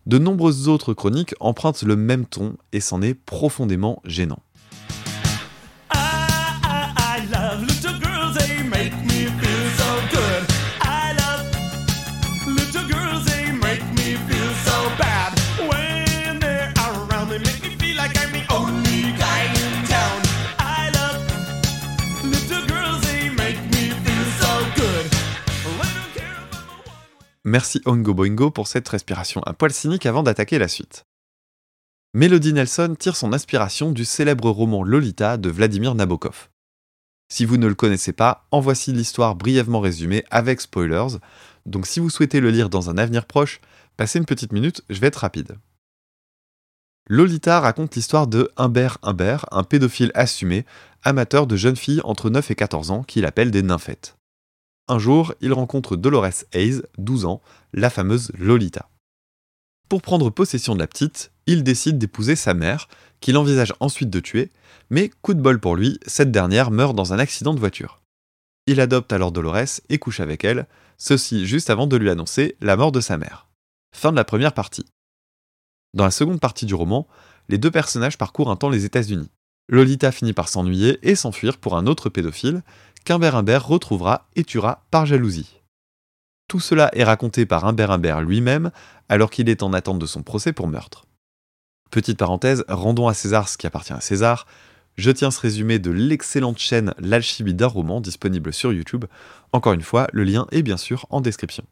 [0.06, 4.42] De nombreuses autres chroniques empruntent le même ton et c'en est profondément gênant.
[27.48, 31.06] Merci Ongo Boingo pour cette respiration un poil cynique avant d'attaquer la suite.
[32.12, 36.50] Melody Nelson tire son inspiration du célèbre roman Lolita de Vladimir Nabokov.
[37.32, 41.16] Si vous ne le connaissez pas, en voici l'histoire brièvement résumée avec spoilers,
[41.64, 43.62] donc si vous souhaitez le lire dans un avenir proche,
[43.96, 45.56] passez une petite minute, je vais être rapide.
[47.08, 50.66] Lolita raconte l'histoire de Humbert Humbert, un pédophile assumé,
[51.02, 54.17] amateur de jeunes filles entre 9 et 14 ans qu'il appelle des nymphètes.
[54.88, 57.42] Un jour, il rencontre Dolores Hayes, 12 ans,
[57.74, 58.88] la fameuse Lolita.
[59.90, 62.88] Pour prendre possession de la petite, il décide d'épouser sa mère,
[63.20, 64.50] qu'il envisage ensuite de tuer,
[64.88, 68.00] mais coup de bol pour lui, cette dernière meurt dans un accident de voiture.
[68.66, 72.76] Il adopte alors Dolores et couche avec elle, ceci juste avant de lui annoncer la
[72.76, 73.48] mort de sa mère.
[73.94, 74.86] Fin de la première partie.
[75.92, 77.06] Dans la seconde partie du roman,
[77.48, 79.30] les deux personnages parcourent un temps les États-Unis.
[79.70, 82.62] Lolita finit par s'ennuyer et s'enfuir pour un autre pédophile,
[83.04, 85.60] qu'Humbert Humbert retrouvera et tuera par jalousie.
[86.48, 88.70] Tout cela est raconté par Humbert Humbert lui-même,
[89.08, 91.04] alors qu'il est en attente de son procès pour meurtre.
[91.90, 94.46] Petite parenthèse, rendons à César ce qui appartient à César.
[94.96, 99.04] Je tiens ce résumé de l'excellente chaîne L'alchimie d'un roman disponible sur YouTube.
[99.52, 101.64] Encore une fois, le lien est bien sûr en description.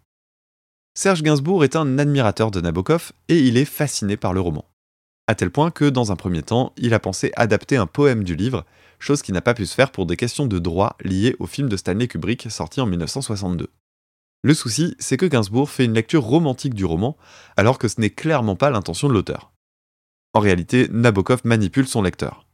[0.95, 4.65] Serge Gainsbourg est un admirateur de Nabokov et il est fasciné par le roman.
[5.27, 8.37] À tel point que, dans un premier temps, il a pensé adapter un poème du
[8.37, 8.65] livre,
[8.99, 11.69] chose qui n'a pas pu se faire pour des questions de droit liées au film
[11.69, 13.69] de Stanley Kubrick sorti en 1962.
[14.43, 17.17] Le souci, c'est que Gainsbourg fait une lecture romantique du roman,
[17.57, 19.53] alors que ce n'est clairement pas l'intention de l'auteur.
[20.35, 22.47] En réalité, Nabokov manipule son lecteur.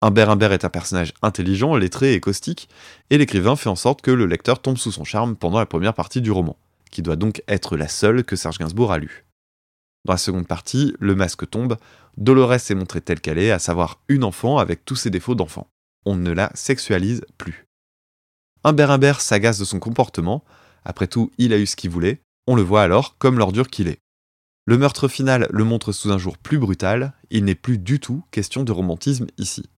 [0.00, 2.68] Humbert Humbert est un personnage intelligent, lettré et caustique,
[3.10, 5.94] et l'écrivain fait en sorte que le lecteur tombe sous son charme pendant la première
[5.94, 6.56] partie du roman,
[6.90, 9.27] qui doit donc être la seule que Serge Gainsbourg a lue.
[10.04, 11.76] Dans la seconde partie, le masque tombe,
[12.16, 15.68] Dolores est montrée telle qu'elle est, à savoir une enfant avec tous ses défauts d'enfant.
[16.04, 17.66] On ne la sexualise plus.
[18.64, 20.44] Humbert Humbert s'agace de son comportement,
[20.84, 23.88] après tout, il a eu ce qu'il voulait, on le voit alors comme l'ordure qu'il
[23.88, 24.00] est.
[24.66, 28.24] Le meurtre final le montre sous un jour plus brutal, il n'est plus du tout
[28.30, 29.68] question de romantisme ici.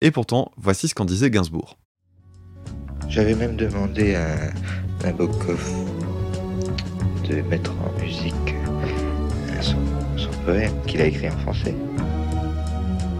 [0.00, 1.78] Et pourtant, voici ce qu'en disait Gainsbourg.
[3.08, 4.52] J'avais même demandé à
[5.04, 5.62] Nabokov
[7.28, 8.54] de mettre en musique
[9.62, 9.76] son,
[10.44, 11.74] poème qu'il a écrit en français.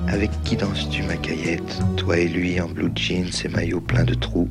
[0.08, 4.14] Avec qui danses-tu ma caillette Toi et lui en blue jeans et maillot plein de
[4.14, 4.48] trous.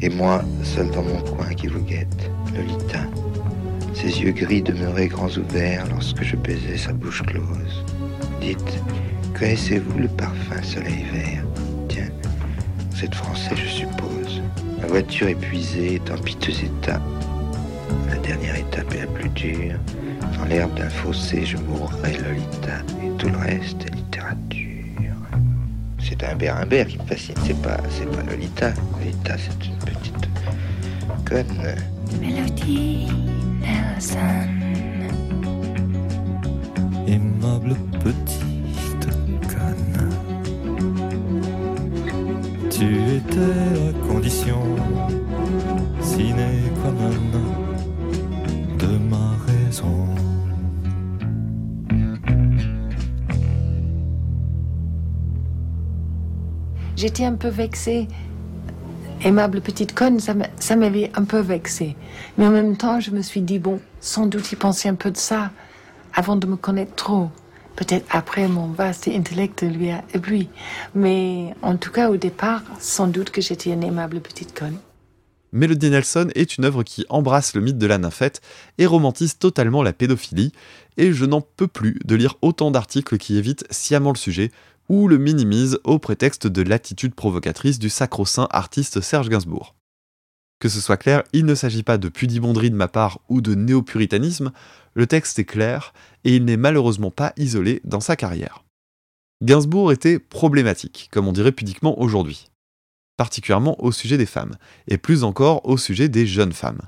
[0.00, 3.00] Et moi, seul dans mon coin qui vous guette, Lolita.
[3.94, 7.84] Ses yeux gris demeuraient grands ouverts lorsque je baisais sa bouche close.
[8.40, 8.82] Dites,
[9.38, 11.44] connaissez-vous le parfum soleil vert?
[11.88, 12.10] Tiens,
[12.92, 14.42] vous êtes français, je suppose.
[14.80, 17.00] Ma voiture épuisée est en piteux état.
[18.08, 19.78] La dernière étape est la plus dure.
[20.34, 22.78] Dans l'herbe d'un fossé, je mourrai Lolita.
[23.02, 25.14] Et tout le reste est littérature.
[25.98, 28.72] C'est un Humbert qui me fascine, c'est pas, c'est pas Lolita.
[28.98, 30.28] Lolita, c'est une petite
[31.24, 31.76] conne.
[32.20, 33.08] Mélodie
[33.60, 34.48] Nelson.
[37.06, 39.06] Aimable petite
[39.48, 40.10] conne.
[42.70, 42.84] Tu
[43.16, 44.60] étais la condition
[46.00, 46.36] sine
[46.80, 47.65] qua non
[56.96, 58.08] J'étais un peu vexée.
[59.22, 61.96] Aimable petite conne, ça m'avait un peu vexée.
[62.38, 65.10] Mais en même temps, je me suis dit, bon, sans doute il pensait un peu
[65.10, 65.50] de ça
[66.14, 67.28] avant de me connaître trop.
[67.76, 70.48] Peut-être après, mon vaste intellect lui a ébloui.
[70.94, 74.78] Mais en tout cas, au départ, sans doute que j'étais une aimable petite conne.
[75.52, 78.40] Melody Nelson est une œuvre qui embrasse le mythe de la nymphette
[78.78, 80.52] et romantise totalement la pédophilie,
[80.96, 84.50] et je n'en peux plus de lire autant d'articles qui évitent sciemment le sujet
[84.88, 89.74] ou le minimisent au prétexte de l'attitude provocatrice du sacro-saint artiste Serge Gainsbourg.
[90.58, 93.54] Que ce soit clair, il ne s'agit pas de pudibonderie de ma part ou de
[93.54, 94.52] néopuritanisme,
[94.94, 95.92] le texte est clair
[96.24, 98.64] et il n'est malheureusement pas isolé dans sa carrière.
[99.42, 102.48] Gainsbourg était problématique, comme on dirait pudiquement aujourd'hui
[103.16, 104.56] particulièrement au sujet des femmes,
[104.88, 106.82] et plus encore au sujet des jeunes femmes.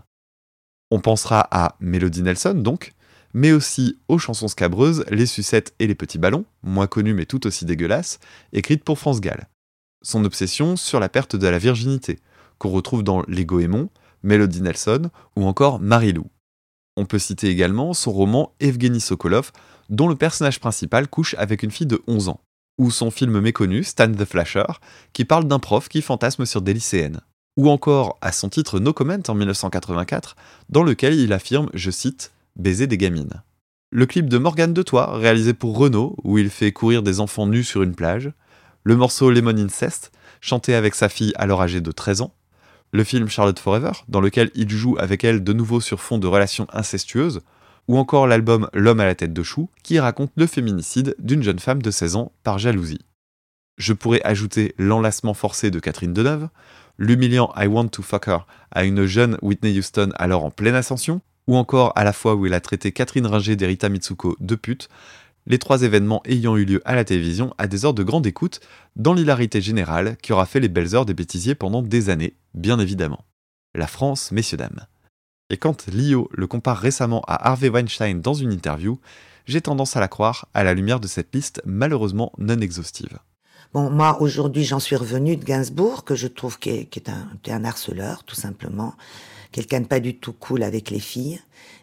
[0.91, 2.93] On pensera à Melody Nelson donc,
[3.35, 7.47] mais aussi aux chansons scabreuses Les Sucettes et les Petits Ballons, moins connues mais tout
[7.47, 8.19] aussi dégueulasses,
[8.53, 9.49] écrites pour France Gall.
[10.03, 12.19] Son obsession sur la perte de la virginité,
[12.59, 13.91] qu'on retrouve dans Les Goémons,
[14.23, 16.27] Melody Nelson ou encore Marie-Lou.
[16.97, 19.53] On peut citer également son roman Evgeny Sokolov,
[19.89, 22.41] dont le personnage principal couche avec une fille de 11 ans
[22.79, 24.65] ou son film méconnu Stan the Flasher,
[25.13, 27.21] qui parle d'un prof qui fantasme sur des lycéennes.
[27.57, 30.37] Ou encore à son titre No Comment en 1984,
[30.71, 33.43] dans lequel il affirme, je cite, baiser des gamines.
[33.91, 37.47] Le clip de Morgane de Toi, réalisé pour Renault, où il fait courir des enfants
[37.47, 38.31] nus sur une plage.
[38.85, 42.35] Le morceau Lemon Incest, chanté avec sa fille alors âgée de 13 ans.
[42.93, 46.27] Le film Charlotte Forever, dans lequel il joue avec elle de nouveau sur fond de
[46.27, 47.41] relations incestueuses
[47.89, 51.59] ou encore l'album L'homme à la tête de chou, qui raconte le féminicide d'une jeune
[51.59, 53.01] femme de 16 ans par jalousie.
[53.79, 56.49] Je pourrais ajouter l'enlacement forcé de Catherine Deneuve,
[56.99, 61.21] l'humiliant I Want to Fuck Her à une jeune Whitney Houston alors en pleine ascension,
[61.47, 64.89] ou encore à la fois où il a traité Catherine Ringer d'Erita Mitsuko de pute,
[65.47, 68.61] les trois événements ayant eu lieu à la télévision à des heures de grande écoute,
[68.97, 72.79] dans l'hilarité générale qui aura fait les belles heures des bêtisiers pendant des années, bien
[72.79, 73.25] évidemment.
[73.75, 74.87] La France, messieurs dames.
[75.51, 79.01] Et quand Lio le compare récemment à Harvey Weinstein dans une interview,
[79.47, 83.19] j'ai tendance à la croire à la lumière de cette liste malheureusement non exhaustive.
[83.73, 87.65] Bon, moi, aujourd'hui, j'en suis revenu de Gainsbourg, que je trouve qui est, un, un
[87.65, 88.95] harceleur, tout simplement.
[89.51, 91.41] Quelqu'un de pas du tout cool avec les filles,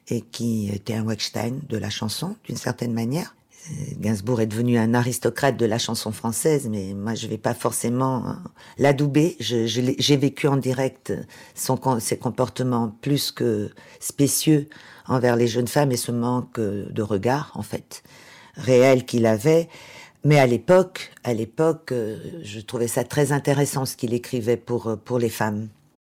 [0.10, 3.36] et qui était un Weinstein de la chanson, d'une certaine manière.
[3.70, 7.54] Euh, Gainsbourg est devenu un aristocrate de la chanson française, mais moi je vais pas
[7.54, 8.44] forcément hein,
[8.78, 9.36] l'adouber.
[9.40, 11.14] J'ai vécu en direct
[11.54, 14.68] son, ses comportements plus que spécieux
[15.08, 18.04] envers les jeunes femmes et ce manque de regard en fait
[18.56, 19.70] réel qu'il avait.
[20.24, 24.88] Mais à l'époque, à l'époque, euh, je trouvais ça très intéressant ce qu'il écrivait pour
[24.88, 25.68] euh, pour les femmes.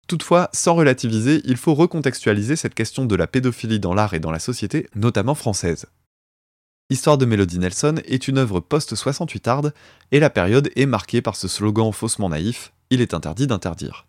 [0.07, 4.31] Toutefois, sans relativiser, il faut recontextualiser cette question de la pédophilie dans l'art et dans
[4.31, 5.85] la société, notamment française.
[6.91, 9.73] Histoire de Mélodie Nelson est une œuvre post-68 arde,
[10.11, 14.07] et la période est marquée par ce slogan faussement naïf Il est interdit d'interdire.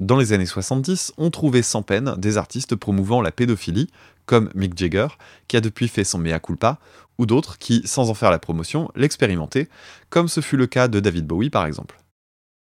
[0.00, 3.90] Dans les années 70, on trouvait sans peine des artistes promouvant la pédophilie,
[4.24, 5.08] comme Mick Jagger,
[5.48, 6.78] qui a depuis fait son mea culpa,
[7.18, 9.68] ou d'autres qui, sans en faire la promotion, l'expérimentaient,
[10.08, 12.00] comme ce fut le cas de David Bowie par exemple.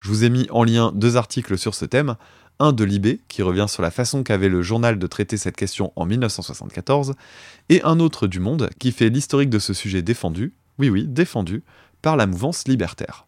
[0.00, 2.16] Je vous ai mis en lien deux articles sur ce thème,
[2.58, 5.92] un de Libé, qui revient sur la façon qu'avait le journal de traiter cette question
[5.96, 7.14] en 1974,
[7.68, 11.62] et un autre du Monde, qui fait l'historique de ce sujet défendu, oui oui, défendu,
[12.02, 13.26] par la mouvance libertaire.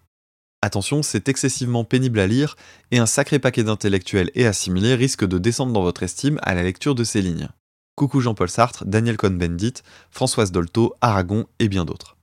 [0.62, 2.56] Attention, c'est excessivement pénible à lire,
[2.90, 6.62] et un sacré paquet d'intellectuels et assimilés risque de descendre dans votre estime à la
[6.62, 7.48] lecture de ces lignes.
[7.94, 12.16] Coucou Jean-Paul Sartre, Daniel Cohn-Bendit, Françoise Dolto, Aragon et bien d'autres.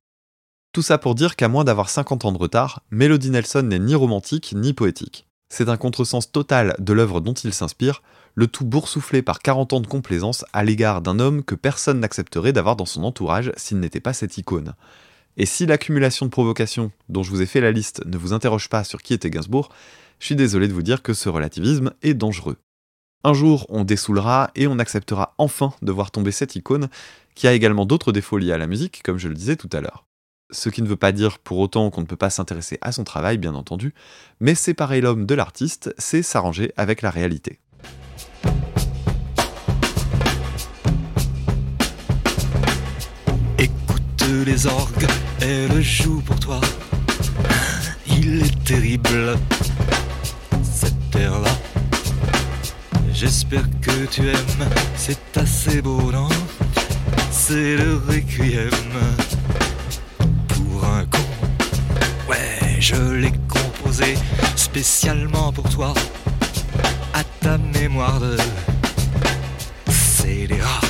[0.71, 3.95] Tout ça pour dire qu'à moins d'avoir 50 ans de retard, Melody Nelson n'est ni
[3.95, 5.27] romantique ni poétique.
[5.55, 8.01] C'est un contresens total de l'œuvre dont il s'inspire,
[8.33, 12.53] le tout boursouflé par 40 ans de complaisance à l'égard d'un homme que personne n'accepterait
[12.53, 14.73] d'avoir dans son entourage s'il n'était pas cette icône.
[15.37, 18.67] Et si l'accumulation de provocations dont je vous ai fait la liste ne vous interroge
[18.67, 19.69] pas sur qui était Gainsbourg,
[20.17, 22.57] je suis désolé de vous dire que ce relativisme est dangereux.
[23.23, 26.89] Un jour, on dessoulera et on acceptera enfin de voir tomber cette icône,
[27.35, 29.81] qui a également d'autres défauts liés à la musique, comme je le disais tout à
[29.81, 30.07] l'heure.
[30.53, 33.03] Ce qui ne veut pas dire pour autant qu'on ne peut pas s'intéresser à son
[33.03, 33.93] travail, bien entendu,
[34.39, 37.59] mais séparer l'homme de l'artiste, c'est s'arranger avec la réalité.
[44.23, 45.07] que les orgues,
[45.41, 46.61] elles jouent pour toi.
[48.07, 49.37] Il est terrible,
[50.63, 51.51] cet air-là.
[53.11, 56.29] J'espère que tu aimes, c'est assez beau, non?
[57.31, 58.69] C'est le requiem
[62.83, 64.15] je l'ai composé
[64.57, 65.93] spécialement pour toi,
[67.13, 68.35] à ta mémoire de
[69.89, 70.81] scélérat.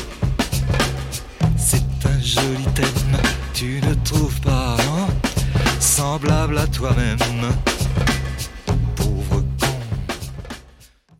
[1.55, 3.21] C'est un joli thème,
[3.53, 5.07] tu ne trouves pas, non
[5.79, 7.19] Semblable à toi-même.
[8.95, 9.43] Pauvre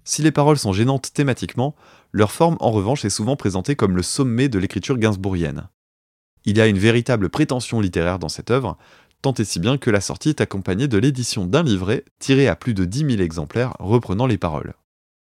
[0.03, 1.76] Si les paroles sont gênantes thématiquement,
[2.11, 5.69] leur forme en revanche est souvent présentée comme le sommet de l'écriture gainsbourgienne.
[6.45, 8.78] Il y a une véritable prétention littéraire dans cette œuvre,
[9.24, 12.55] tant et si bien que la sortie est accompagnée de l'édition d'un livret tiré à
[12.55, 14.74] plus de 10 000 exemplaires reprenant les paroles.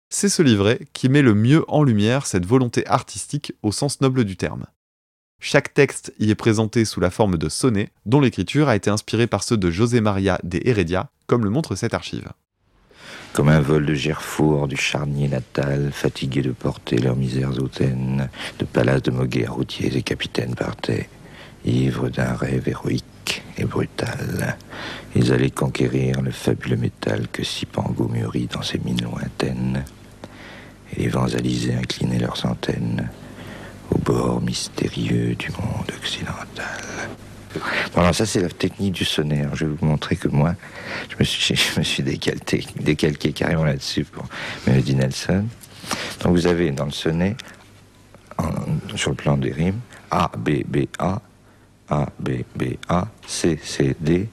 [0.09, 4.25] C'est ce livret qui met le mieux en lumière cette volonté artistique au sens noble
[4.25, 4.65] du terme.
[5.39, 9.27] Chaque texte y est présenté sous la forme de sonnets, dont l'écriture a été inspirée
[9.27, 12.29] par ceux de José Maria de Heredia, comme le montre cette archive.
[13.35, 18.65] Comme un vol de Gerfour du charnier natal, fatigués de porter leurs misères hautaines, de
[18.65, 21.09] palaces de moguets routiers et capitaines partaient,
[21.65, 23.05] ivres d'un rêve héroïque
[23.57, 24.57] et brutal.
[25.15, 29.85] Ils allaient conquérir le fabuleux métal que Sipango mûrit dans ses mines lointaines,
[30.93, 33.09] et les vents alizés inclinaient leurs antennes
[33.91, 37.11] au bord mystérieux du monde occidental.
[37.95, 39.41] Voilà, ça c'est la technique du sonnet.
[39.41, 40.55] Alors, je vais vous montrer que moi,
[41.09, 44.25] je me suis, décalqué, décalqué carrément là-dessus pour
[44.67, 45.45] Melody Nelson.
[46.23, 47.37] Donc vous avez dans le sonnet,
[48.95, 51.21] sur le plan des rimes, A, B, B, A,
[51.91, 54.29] A, B, B, A, C, C, D,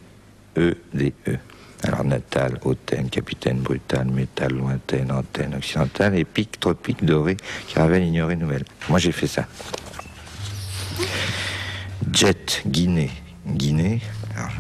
[0.58, 1.38] E, D, E.
[1.84, 7.38] Alors natal, hautaine, capitaine, brutal, métal, lointaine, antenne, occidentale, épique, tropique, doré,
[7.68, 8.66] caravelle, ignorée, nouvelle.
[8.90, 9.46] Moi j'ai fait ça.
[12.12, 13.12] Jet, Guinée,
[13.46, 14.02] Guinée.
[14.36, 14.52] Alors,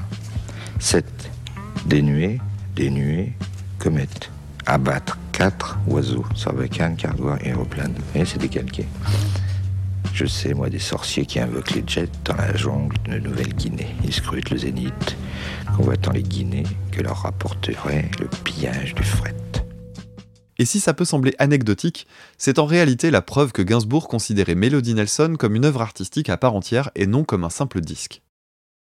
[0.80, 1.06] 7.
[1.86, 2.40] Dénué,
[2.76, 3.34] dénué,
[3.80, 4.30] comète.
[4.66, 5.80] Abattre, 4.
[5.88, 7.96] Oiseaux, sarbacane, cardoir, aéroplane.
[8.14, 8.86] Et c'est décalqué.
[10.14, 13.96] Je sais, moi, des sorciers qui invoquent les jets dans la jungle de Nouvelle-Guinée.
[14.04, 15.18] Ils scrutent le zénith,
[15.76, 19.36] convoitant les Guinées que leur rapporterait le pillage du fret.
[20.60, 24.96] Et si ça peut sembler anecdotique, c'est en réalité la preuve que Gainsbourg considérait Melody
[24.96, 28.22] Nelson comme une œuvre artistique à part entière et non comme un simple disque.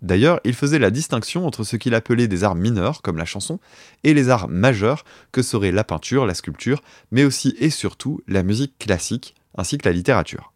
[0.01, 3.59] D'ailleurs, il faisait la distinction entre ce qu'il appelait des arts mineurs, comme la chanson,
[4.03, 8.43] et les arts majeurs, que seraient la peinture, la sculpture, mais aussi et surtout la
[8.43, 10.53] musique classique, ainsi que la littérature.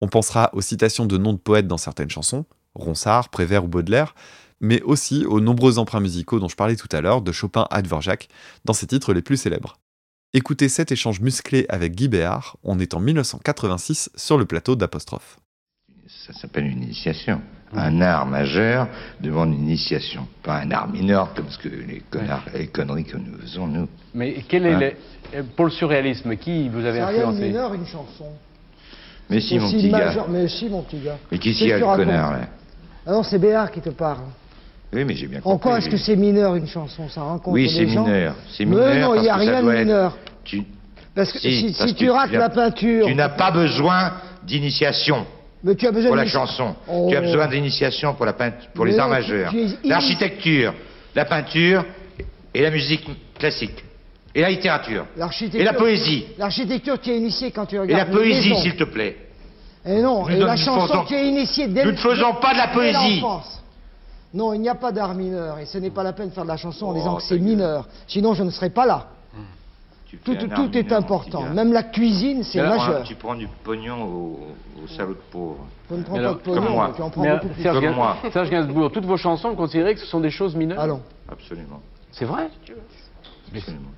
[0.00, 4.14] On pensera aux citations de noms de poètes dans certaines chansons, Ronsard, Prévert ou Baudelaire,
[4.60, 7.82] mais aussi aux nombreux emprunts musicaux dont je parlais tout à l'heure, de Chopin à
[7.82, 8.28] Dvorak,
[8.64, 9.76] dans ses titres les plus célèbres.
[10.32, 15.38] Écoutez cet échange musclé avec Guy Béard, on est en 1986 sur le plateau d'Apostrophe.
[16.26, 17.40] Ça s'appelle une initiation.
[17.72, 18.88] Un art majeur
[19.20, 23.16] demande une initiation, pas un art mineur comme ce que les, connards, les conneries que
[23.16, 23.88] nous faisons, nous.
[24.12, 24.90] Mais quel est Hein
[25.34, 27.46] le- pour le surréalisme, qui vous avez C'est rien de influencé?
[27.46, 28.26] mineur, une chanson.
[29.30, 30.26] Mais si, mon petit gars.
[30.28, 31.18] Mais si, mon petit gars.
[31.30, 32.48] Mais qui s'y a le connard, là
[33.06, 34.24] Ah non, c'est Béard qui te parle.
[34.92, 35.54] Oui, mais j'ai bien compris.
[35.54, 37.08] En quoi est-ce que c'est mineur, une chanson?
[37.08, 38.34] Ça rencontre Oui, c'est mineur.
[38.50, 40.18] C'est Mais mineur non, il n'y a rien de mineur.
[40.42, 40.64] Tu...
[41.14, 43.06] Parce que si, tu rates la peinture...
[43.06, 44.14] Tu n'as pas besoin
[44.44, 45.26] d'initiation
[45.62, 46.74] Mais tu as besoin pour la chanson.
[46.88, 47.06] Oh.
[47.08, 49.52] Tu as besoin d'initiation pour, la pour les arts majeurs.
[49.84, 50.74] L'architecture,
[51.14, 51.84] la peinture
[52.52, 53.06] et la musique
[53.38, 53.84] classique.
[54.34, 55.06] Et la littérature.
[55.54, 56.26] Et la poésie.
[56.38, 59.16] L'architecture, tu es initié quand tu Et la regardes poésie, s'il te plaît.
[59.84, 62.52] Et non, Nous et la chanson, faisons- tu es initié dès nous ne faisons pas
[62.52, 63.22] de la poésie.
[64.32, 66.44] Non, il n'y a pas d'art mineur, et ce n'est pas la peine de faire
[66.44, 67.88] de la chanson en Oh, disant que c'est mineur.
[68.06, 69.08] Sinon, je ne serais pas là.
[70.24, 71.42] Tout, est important.
[71.54, 73.04] Même la cuisine, c'est majeur.
[73.04, 74.38] Tu prends du pognon au,
[74.82, 75.66] au salaud de pauvre.
[75.88, 76.92] Je ne prends pas de pognon, comme moi.
[76.94, 77.62] tu en prends Mais, beaucoup plus.
[77.62, 78.16] Serge, Comme moi.
[78.32, 80.80] Serge Gainsbourg, toutes vos chansons, vous considérez que ce sont des choses mineures?
[80.80, 81.00] Allons.
[81.30, 81.80] Absolument.
[82.12, 82.48] C'est vrai?
[83.54, 83.88] Absolument.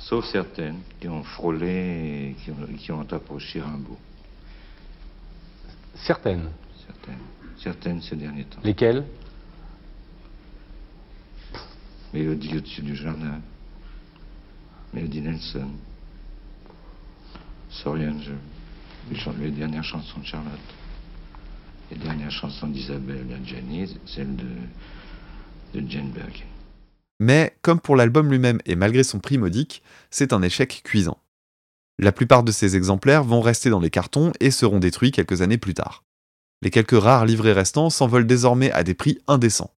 [0.00, 3.98] Sauf certaines qui ont frôlé et qui ont, qui ont approché Rimbaud.
[5.94, 6.50] Certaines.
[6.86, 7.18] Certaines.
[7.58, 8.60] Certaines ces derniers temps.
[8.64, 9.04] Lesquelles?
[12.12, 13.40] Mélodie au-dessus du jardin.
[14.92, 15.70] Mélodie Nelson.
[17.68, 18.38] Sorry Angel.
[19.38, 20.58] Les, dernières chansons de Charlotte.
[21.90, 24.46] Les dernières chansons d'Isabelle Adjani, celle de,
[25.74, 26.49] de Jane Birkin.
[27.20, 31.18] Mais, comme pour l'album lui-même et malgré son prix modique, c'est un échec cuisant.
[31.98, 35.58] La plupart de ces exemplaires vont rester dans les cartons et seront détruits quelques années
[35.58, 36.02] plus tard.
[36.62, 39.74] Les quelques rares livrets restants s'envolent désormais à des prix indécents.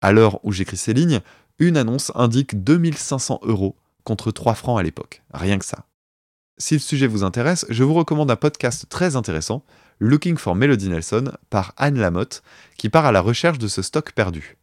[0.00, 1.20] À l'heure où j'écris ces lignes,
[1.58, 5.84] une annonce indique 2500 euros contre 3 francs à l'époque, rien que ça.
[6.56, 9.62] Si le sujet vous intéresse, je vous recommande un podcast très intéressant,
[10.00, 12.42] Looking for Melody Nelson par Anne Lamotte,
[12.76, 14.57] qui part à la recherche de ce stock perdu.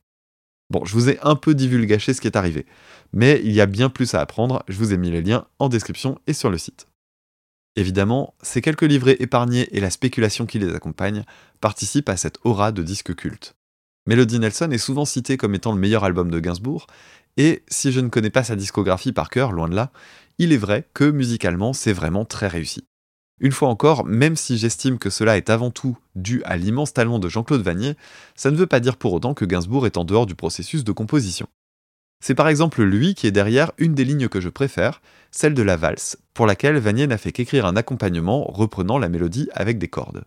[0.70, 2.66] Bon, je vous ai un peu divulgaché ce qui est arrivé,
[3.14, 5.70] mais il y a bien plus à apprendre, je vous ai mis les liens en
[5.70, 6.88] description et sur le site.
[7.76, 11.24] Évidemment, ces quelques livrets épargnés et la spéculation qui les accompagne
[11.60, 13.56] participent à cette aura de disque culte.
[14.08, 16.88] Melody Nelson est souvent cité comme étant le meilleur album de Gainsbourg,
[17.38, 19.92] et si je ne connais pas sa discographie par cœur, loin de là,
[20.38, 22.88] il est vrai que musicalement c'est vraiment très réussi.
[23.40, 27.20] Une fois encore, même si j'estime que cela est avant tout dû à l'immense talent
[27.20, 27.96] de Jean-Claude Vanier,
[28.36, 30.92] ça ne veut pas dire pour autant que Gainsbourg est en dehors du processus de
[30.94, 31.48] composition.
[32.24, 35.62] C'est par exemple lui qui est derrière une des lignes que je préfère, celle de
[35.62, 39.90] la valse, pour laquelle Vanier n'a fait qu'écrire un accompagnement reprenant la mélodie avec des
[39.90, 40.24] cordes.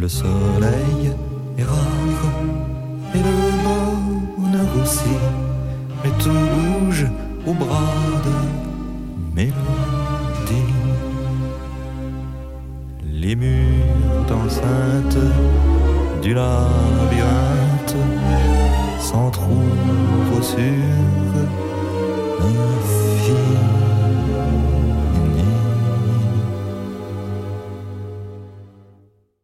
[0.00, 1.12] Le soleil
[1.58, 1.76] est rare
[3.14, 5.14] et le bonheur aussi,
[6.02, 7.06] mais tout bouge
[7.46, 7.92] au bras
[8.24, 10.72] de mélodie.
[13.04, 15.18] Les murs d'enceinte
[16.22, 17.96] du labyrinthe
[19.00, 21.39] s'entr'ouvrent sur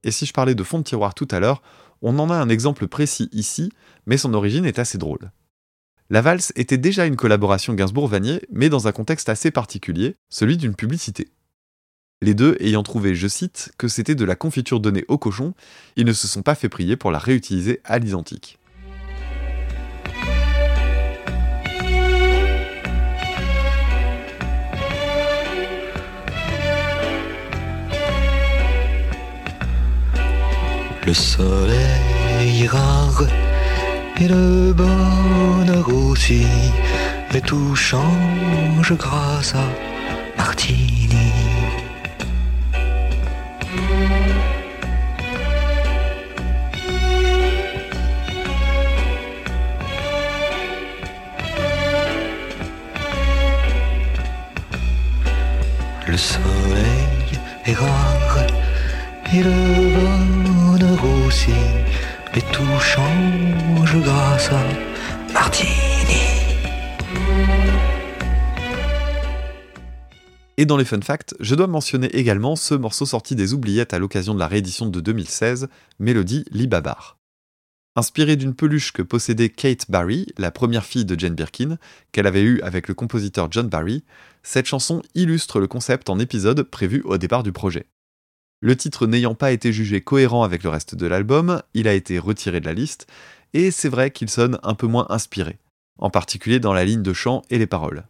[0.06, 1.62] Et si je parlais de fond de tiroir tout à l'heure,
[2.00, 3.72] on en a un exemple précis ici,
[4.06, 5.32] mais son origine est assez drôle.
[6.10, 10.76] La valse était déjà une collaboration Gainsbourg-Vanier, mais dans un contexte assez particulier, celui d'une
[10.76, 11.28] publicité.
[12.22, 15.54] Les deux ayant trouvé, je cite, que c'était de la confiture donnée au cochon,
[15.96, 18.60] ils ne se sont pas fait prier pour la réutiliser à l'identique.
[31.06, 33.22] Le soleil rare
[34.20, 36.44] et le bonheur aussi,
[37.32, 39.68] mais tout change grâce à
[40.36, 41.30] Martini.
[56.08, 57.30] Le soleil
[57.64, 58.38] est rare
[59.32, 59.52] et le
[59.94, 60.55] bonheur
[70.58, 73.98] Et dans les fun facts, je dois mentionner également ce morceau sorti des oubliettes à
[73.98, 75.68] l'occasion de la réédition de 2016,
[75.98, 77.16] Mélodie Libabar.
[77.94, 81.78] Inspiré d'une peluche que possédait Kate Barry, la première fille de Jane Birkin,
[82.12, 84.04] qu'elle avait eue avec le compositeur John Barry,
[84.42, 87.86] cette chanson illustre le concept en épisode prévu au départ du projet.
[88.60, 92.18] Le titre n'ayant pas été jugé cohérent avec le reste de l'album, il a été
[92.18, 93.06] retiré de la liste,
[93.52, 95.58] et c'est vrai qu'il sonne un peu moins inspiré,
[95.98, 98.04] en particulier dans la ligne de chant et les paroles.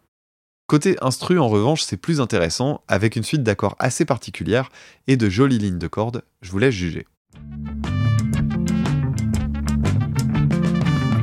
[0.68, 4.70] Côté instru, en revanche, c'est plus intéressant, avec une suite d'accords assez particulière
[5.08, 7.06] et de jolies lignes de cordes, je vous laisse juger.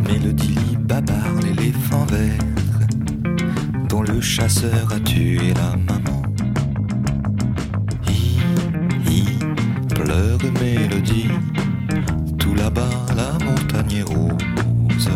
[0.06, 2.40] Mélodie Babar, l'éléphant vert,
[3.88, 6.23] dont le chasseur a tué la maman.
[10.14, 11.28] Pleure Mélodie,
[12.38, 15.10] tout là-bas la montagne rose.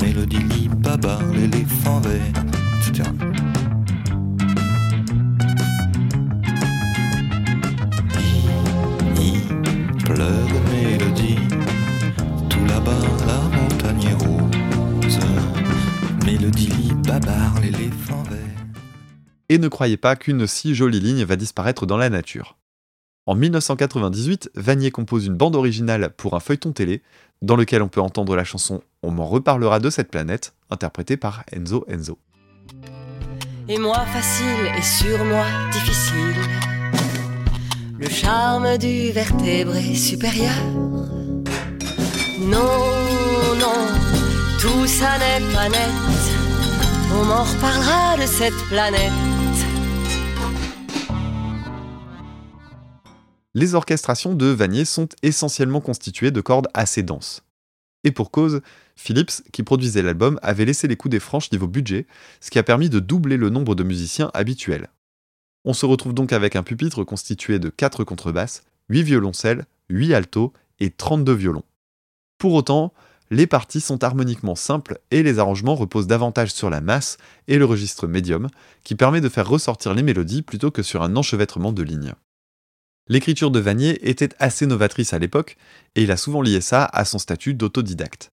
[0.00, 2.22] Mélodie Babar, l'éléphant vert,
[2.78, 3.10] etc.
[17.62, 18.38] L'éléphant vert.
[19.48, 22.57] Et ne croyez pas qu'une si jolie ligne va disparaître dans la nature.
[23.28, 27.02] En 1998, Vanier compose une bande originale pour un feuilleton télé,
[27.42, 31.44] dans lequel on peut entendre la chanson On m'en reparlera de cette planète, interprétée par
[31.52, 32.16] Enzo Enzo.
[33.68, 35.18] Et moi facile et sur
[35.72, 36.40] difficile.
[37.98, 40.64] Le charme du vertébré supérieur.
[42.40, 42.80] Non,
[43.60, 43.88] non,
[44.58, 45.92] tout ça n'est pas net.
[47.12, 49.27] On m'en reparlera de cette planète.
[53.54, 57.42] Les orchestrations de Vanier sont essentiellement constituées de cordes assez denses.
[58.04, 58.60] Et pour cause,
[58.94, 62.06] Philips, qui produisait l'album, avait laissé les coups des franches niveau budget,
[62.40, 64.88] ce qui a permis de doubler le nombre de musiciens habituels.
[65.64, 70.52] On se retrouve donc avec un pupitre constitué de 4 contrebasses, 8 violoncelles, 8 altos
[70.78, 71.64] et 32 violons.
[72.38, 72.92] Pour autant,
[73.30, 77.64] les parties sont harmoniquement simples et les arrangements reposent davantage sur la masse et le
[77.64, 78.48] registre médium,
[78.84, 82.14] qui permet de faire ressortir les mélodies plutôt que sur un enchevêtrement de lignes.
[83.08, 85.56] L'écriture de Vanier était assez novatrice à l'époque,
[85.94, 88.30] et il a souvent lié ça à son statut d'autodidacte.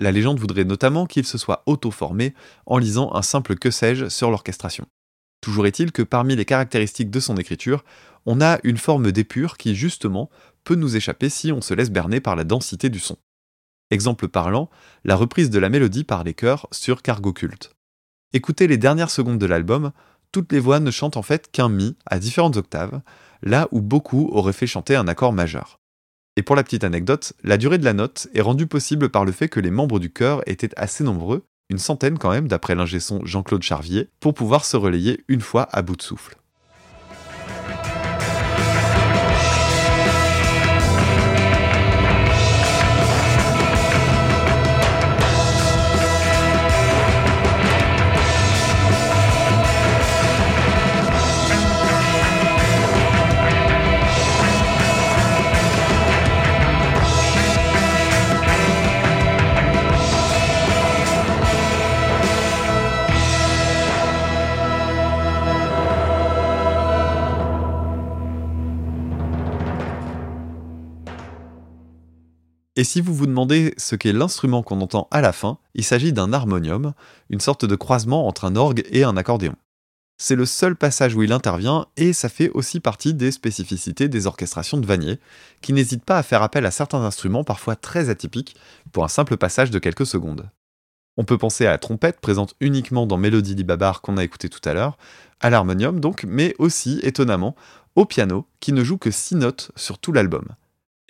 [0.00, 2.34] La légende voudrait notamment qu'il se soit auto-formé
[2.66, 4.86] en lisant un simple que sais-je sur l'orchestration.
[5.40, 7.84] Toujours est-il que parmi les caractéristiques de son écriture,
[8.26, 10.30] on a une forme d'épure qui, justement,
[10.64, 13.16] peut nous échapper si on se laisse berner par la densité du son.
[13.90, 14.68] Exemple parlant,
[15.04, 17.74] la reprise de la mélodie par les chœurs sur Cargo Cult.
[18.32, 19.92] Écoutez les dernières secondes de l'album,
[20.32, 23.00] toutes les voix ne chantent en fait qu'un mi à différentes octaves,
[23.42, 25.80] là où beaucoup auraient fait chanter un accord majeur.
[26.36, 29.32] Et pour la petite anecdote, la durée de la note est rendue possible par le
[29.32, 33.00] fait que les membres du chœur étaient assez nombreux, une centaine quand même d'après l'ingé
[33.00, 36.36] son Jean-Claude Charvier, pour pouvoir se relayer une fois à bout de souffle.
[72.78, 76.12] Et si vous vous demandez ce qu'est l'instrument qu'on entend à la fin, il s'agit
[76.12, 76.92] d'un harmonium,
[77.28, 79.56] une sorte de croisement entre un orgue et un accordéon.
[80.16, 84.28] C'est le seul passage où il intervient et ça fait aussi partie des spécificités des
[84.28, 85.18] orchestrations de Vanier,
[85.60, 88.54] qui n'hésitent pas à faire appel à certains instruments parfois très atypiques
[88.92, 90.48] pour un simple passage de quelques secondes.
[91.16, 94.66] On peut penser à la trompette présente uniquement dans Mélodie Libabar qu'on a écouté tout
[94.68, 94.98] à l'heure,
[95.40, 97.56] à l'harmonium donc, mais aussi, étonnamment,
[97.96, 100.44] au piano qui ne joue que 6 notes sur tout l'album.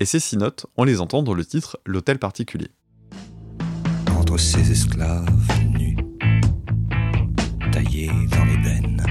[0.01, 2.69] Et ces six notes, on les entend dans le titre L'hôtel particulier.
[4.17, 5.27] Entre ces esclaves
[5.77, 5.97] nus,
[7.73, 9.05] taillés dans l'ébène,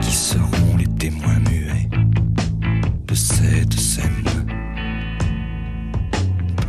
[0.00, 1.88] qui seront les témoins muets
[3.08, 4.46] de cette scène,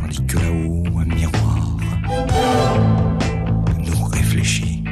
[0.00, 1.76] tandis que là-haut un miroir
[3.78, 4.82] nous réfléchit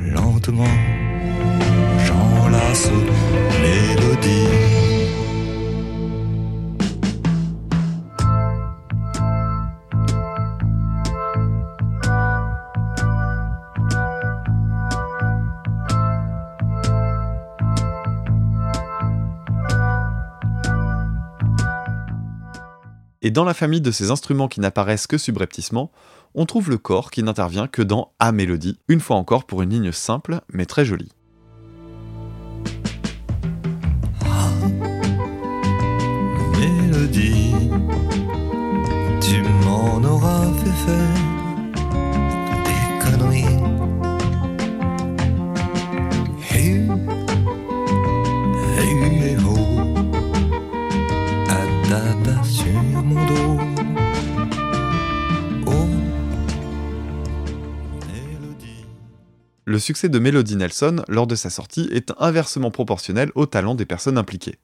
[0.00, 1.01] lentement.
[23.24, 25.92] Et dans la famille de ces instruments qui n'apparaissent que subrepticement,
[26.34, 29.70] on trouve le corps qui n'intervient que dans A mélodie, une fois encore pour une
[29.70, 31.12] ligne simple mais très jolie.
[55.66, 55.86] Oh,
[59.64, 63.84] Le succès de Melody Nelson lors de sa sortie est inversement proportionnel au talent des
[63.84, 64.58] personnes impliquées.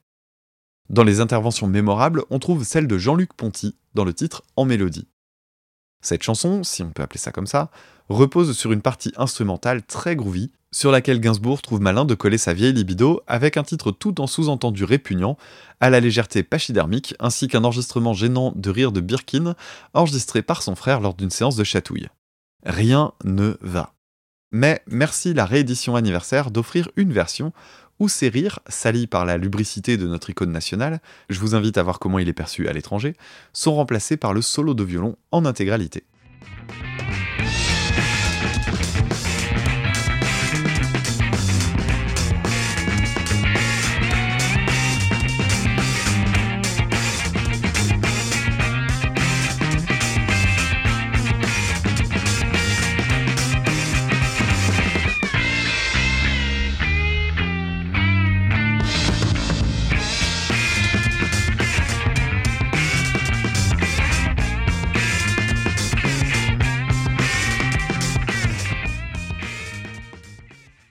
[0.89, 5.07] Dans les interventions mémorables, on trouve celle de Jean-Luc Ponty dans le titre En Mélodie.
[6.01, 7.69] Cette chanson, si on peut appeler ça comme ça,
[8.07, 12.53] repose sur une partie instrumentale très groovy, sur laquelle Gainsbourg trouve malin de coller sa
[12.53, 15.37] vieille libido avec un titre tout en sous-entendu répugnant,
[15.79, 19.55] à la légèreté pachydermique, ainsi qu'un enregistrement gênant de rire de Birkin,
[19.93, 22.07] enregistré par son frère lors d'une séance de chatouille.
[22.65, 23.93] Rien ne va.
[24.51, 27.53] Mais merci la réédition anniversaire d'offrir une version
[27.99, 31.83] où ces rires, salis par la lubricité de notre icône nationale, je vous invite à
[31.83, 33.15] voir comment il est perçu à l'étranger,
[33.53, 36.03] sont remplacés par le solo de violon en intégralité.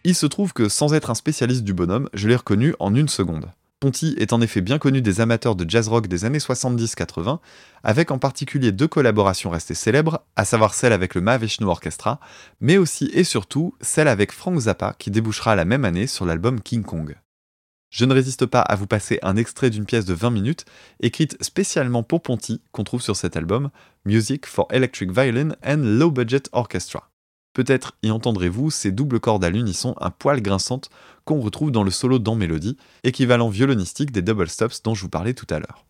[0.09, 3.09] Il se trouve que sans être un spécialiste du bonhomme, je l'ai reconnu en une
[3.09, 3.51] seconde.
[3.79, 7.41] Ponty est en effet bien connu des amateurs de jazz rock des années 70-80,
[7.85, 12.21] avec en particulier deux collaborations restées célèbres, à savoir celle avec le Mahavishnu Orchestra,
[12.63, 16.63] mais aussi et surtout celle avec Frank Zappa qui débouchera la même année sur l'album
[16.63, 17.15] King Kong.
[17.91, 20.65] Je ne résiste pas à vous passer un extrait d'une pièce de 20 minutes,
[21.01, 23.69] écrite spécialement pour Ponty, qu'on trouve sur cet album,
[24.07, 27.08] Music for Electric Violin and Low Budget Orchestra.
[27.59, 30.91] Peut-être y entendrez-vous ces doubles cordes à l'unisson un poil grinçantes
[31.25, 35.09] qu'on retrouve dans le solo dans Mélodie, équivalent violonistique des double stops dont je vous
[35.09, 35.85] parlais tout à l'heure.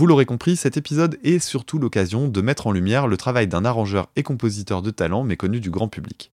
[0.00, 3.66] Vous l'aurez compris, cet épisode est surtout l'occasion de mettre en lumière le travail d'un
[3.66, 6.32] arrangeur et compositeur de talent méconnu du grand public.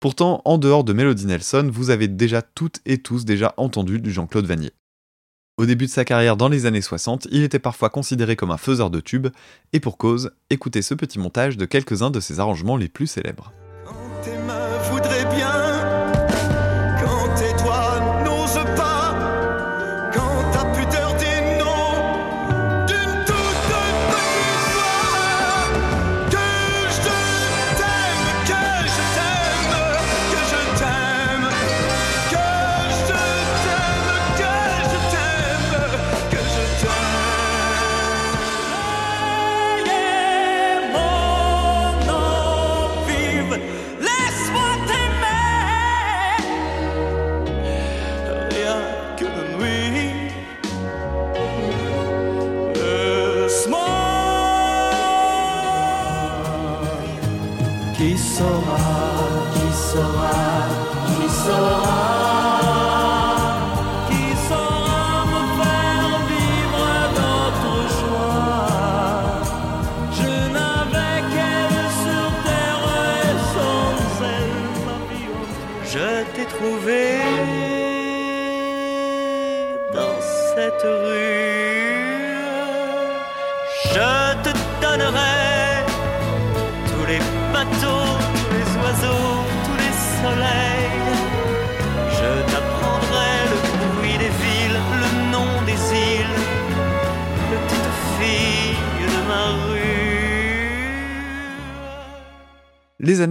[0.00, 4.12] Pourtant, en dehors de Melody Nelson, vous avez déjà toutes et tous déjà entendu du
[4.12, 4.72] Jean-Claude Vanier.
[5.56, 8.58] Au début de sa carrière dans les années 60, il était parfois considéré comme un
[8.58, 9.28] faiseur de tubes,
[9.72, 13.54] et pour cause, écoutez ce petit montage de quelques-uns de ses arrangements les plus célèbres.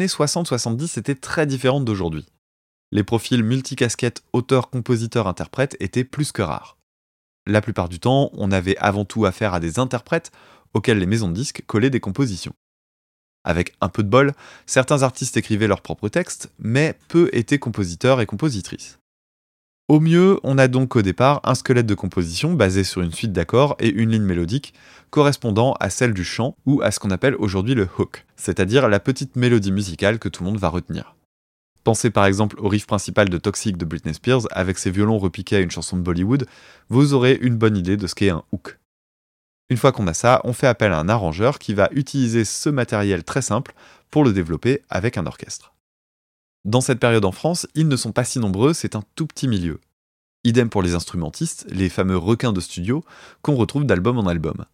[0.04, 2.26] Années 60-70 étaient très différentes d'aujourd'hui.
[2.92, 6.78] Les profils multicasquettes auteur, compositeur, interprète étaient plus que rares.
[7.48, 10.32] La plupart du temps, on avait avant tout affaire à des interprètes
[10.74, 12.54] auxquels les maisons de disques collaient des compositions.
[13.46, 14.34] Avec un peu de bol,
[14.66, 19.00] certains artistes écrivaient leurs propres textes, mais peu étaient compositeurs et compositrices.
[19.90, 23.34] Au mieux, on a donc au départ un squelette de composition basé sur une suite
[23.34, 24.74] d'accords et une ligne mélodique
[25.10, 29.02] correspondant à celle du chant ou à ce qu'on appelle aujourd'hui le hook, c'est-à-dire la
[29.02, 31.18] petite mélodie musicale que tout le monde va retenir.
[31.84, 35.58] Pensez par exemple au riff principal de Toxic de Britney Spears avec ses violons repiqués
[35.58, 36.48] à une chanson de Bollywood,
[36.88, 38.80] vous aurez une bonne idée de ce qu'est un hook.
[39.70, 42.70] Une fois qu'on a ça, on fait appel à un arrangeur qui va utiliser ce
[42.70, 43.74] matériel très simple
[44.12, 45.73] pour le développer avec un orchestre.
[46.66, 49.50] Dans cette période en France, ils ne sont pas si nombreux, c'est un tout petit
[49.50, 49.82] milieu.
[50.46, 53.04] Idem pour les instrumentistes, les fameux requins de studio
[53.42, 54.66] qu'on retrouve d'album en album.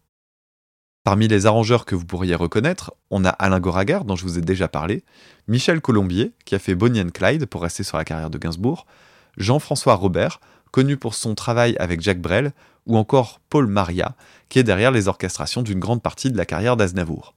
[1.02, 4.42] Parmi les arrangeurs que vous pourriez reconnaître, on a Alain Goraguer, dont je vous ai
[4.42, 5.02] déjà parlé,
[5.48, 8.86] Michel Colombier, qui a fait Bonnie Clyde pour rester sur la carrière de Gainsbourg,
[9.36, 12.52] Jean-François Robert, connu pour son travail avec Jacques Brel,
[12.86, 14.14] ou encore Paul Maria,
[14.48, 17.34] qui est derrière les orchestrations d'une grande partie de la carrière d'Aznavour.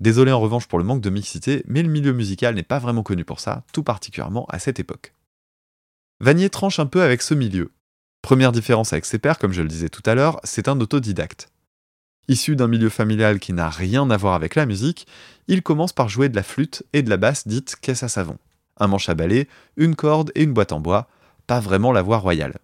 [0.00, 3.02] Désolé en revanche pour le manque de mixité, mais le milieu musical n'est pas vraiment
[3.02, 5.12] connu pour ça, tout particulièrement à cette époque.
[6.20, 7.70] Vanier tranche un peu avec ce milieu.
[8.22, 11.50] Première différence avec ses pairs, comme je le disais tout à l'heure, c'est un autodidacte.
[12.28, 15.06] Issu d'un milieu familial qui n'a rien à voir avec la musique,
[15.48, 18.38] il commence par jouer de la flûte et de la basse dite caisse à savon.
[18.78, 21.08] Un manche à balai, une corde et une boîte en bois,
[21.46, 22.58] pas vraiment la voie royale.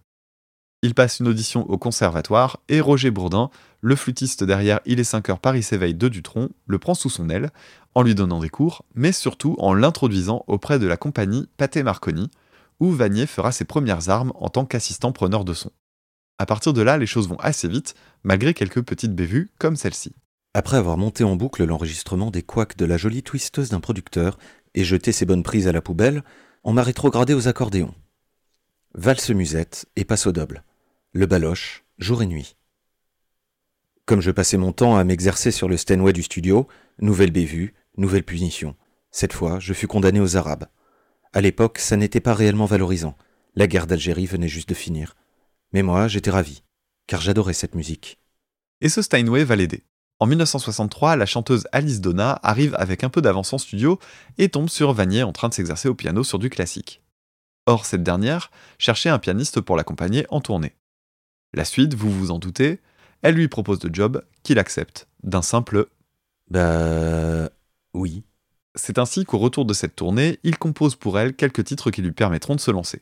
[0.83, 3.49] Il passe une audition au conservatoire et Roger Bourdin,
[3.81, 7.29] le flûtiste derrière Il est 5 heures Paris s'éveille de Dutronc, le prend sous son
[7.29, 7.49] aile,
[7.95, 12.29] en lui donnant des cours, mais surtout en l'introduisant auprès de la compagnie Pathé Marconi,
[12.79, 15.71] où Vanier fera ses premières armes en tant qu'assistant preneur de son.
[16.37, 20.13] À partir de là, les choses vont assez vite, malgré quelques petites bévues comme celle-ci.
[20.53, 24.37] Après avoir monté en boucle l'enregistrement des couacs de la jolie twisteuse d'un producteur
[24.75, 26.23] et jeté ses bonnes prises à la poubelle,
[26.63, 27.95] on m'a rétrogradé aux accordéons.
[28.93, 30.63] Valse musette et passe au double.
[31.17, 32.55] Le baloche, jour et nuit.
[34.05, 36.67] Comme je passais mon temps à m'exercer sur le Steinway du studio,
[36.99, 38.75] nouvelle bévue, nouvelle punition.
[39.09, 40.67] Cette fois, je fus condamné aux Arabes.
[41.33, 43.17] À l'époque, ça n'était pas réellement valorisant.
[43.55, 45.15] La guerre d'Algérie venait juste de finir.
[45.73, 46.61] Mais moi, j'étais ravi,
[47.07, 48.19] car j'adorais cette musique.
[48.81, 49.85] Et ce Steinway va l'aider.
[50.19, 53.97] En 1963, la chanteuse Alice Donna arrive avec un peu d'avance en studio
[54.37, 57.01] et tombe sur Vanier en train de s'exercer au piano sur du classique.
[57.65, 60.75] Or, cette dernière cherchait un pianiste pour l'accompagner en tournée.
[61.57, 62.81] La suite, vous vous en doutez,
[63.23, 65.87] elle lui propose le job qu'il accepte, d'un simple
[66.51, 67.49] Bah.
[67.95, 68.21] Oui.
[68.75, 72.11] C'est ainsi qu'au retour de cette tournée, il compose pour elle quelques titres qui lui
[72.11, 73.01] permettront de se lancer.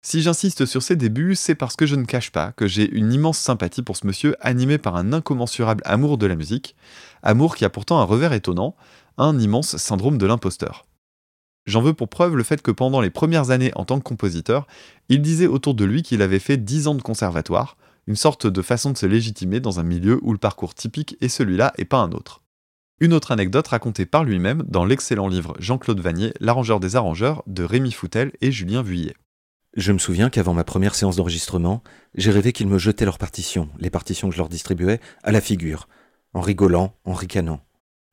[0.00, 3.12] Si j'insiste sur ses débuts, c'est parce que je ne cache pas que j'ai une
[3.12, 6.74] immense sympathie pour ce monsieur animé par un incommensurable amour de la musique,
[7.22, 8.74] amour qui a pourtant un revers étonnant,
[9.18, 10.86] un immense syndrome de l'imposteur.
[11.66, 14.66] J'en veux pour preuve le fait que pendant les premières années en tant que compositeur,
[15.08, 18.62] il disait autour de lui qu'il avait fait 10 ans de conservatoire, une sorte de
[18.62, 21.98] façon de se légitimer dans un milieu où le parcours typique est celui-là et pas
[21.98, 22.42] un autre.
[23.00, 27.64] Une autre anecdote racontée par lui-même dans l'excellent livre Jean-Claude Vanier, l'arrangeur des arrangeurs de
[27.64, 29.14] Rémi Foutel et Julien Vuillet.
[29.74, 31.82] Je me souviens qu'avant ma première séance d'enregistrement,
[32.14, 35.40] j'ai rêvé qu'ils me jetaient leurs partitions, les partitions que je leur distribuais, à la
[35.40, 35.88] figure,
[36.34, 37.60] en rigolant, en ricanant.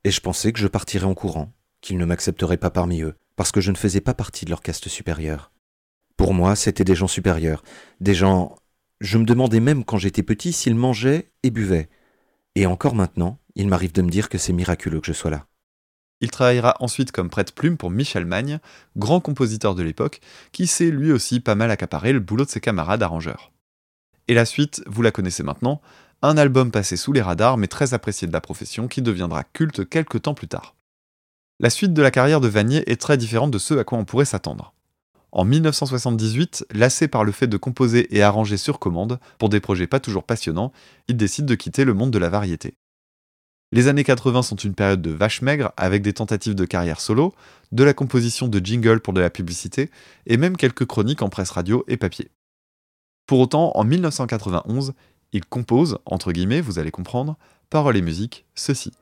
[0.06, 3.54] Et je pensais que je partirais en courant, qu'ils ne m'accepteraient pas parmi eux, parce
[3.54, 5.54] que je ne faisais pas partie de leur caste supérieure.
[6.18, 7.64] Pour moi, c'étaient des gens supérieurs,
[8.02, 8.58] des gens...
[9.00, 11.88] Je me demandais même quand j'étais petit s'ils mangeaient et buvaient.
[12.56, 15.46] Et encore maintenant, il m'arrive de me dire que c'est miraculeux que je sois là.
[16.20, 18.60] Il travaillera ensuite comme prête-plume pour Michel Magne,
[18.98, 20.20] grand compositeur de l'époque,
[20.52, 23.54] qui s'est lui aussi pas mal accaparé le boulot de ses camarades arrangeurs.
[24.28, 25.80] Et la suite, vous la connaissez maintenant,
[26.22, 29.88] un album passé sous les radars mais très apprécié de la profession qui deviendra culte
[29.88, 30.76] quelques temps plus tard.
[31.62, 34.05] La suite de la carrière de Vanier est très différente de ce à quoi on
[34.05, 34.74] pourrait s'attendre.
[35.34, 39.86] En 1978, lassé par le fait de composer et arranger sur commande, pour des projets
[39.86, 40.72] pas toujours passionnants,
[41.10, 42.76] il décide de quitter le monde de la variété.
[43.74, 47.36] Les années 80 sont une période de vache maigre avec des tentatives de carrière solo,
[47.74, 49.91] de la composition de jingles pour de la publicité
[50.28, 52.32] et même quelques chroniques en presse radio et papier.
[53.28, 54.93] Pour autant, en 1991,
[55.34, 57.38] il compose, entre guillemets, vous allez comprendre,
[57.70, 58.93] paroles et musique, ceci.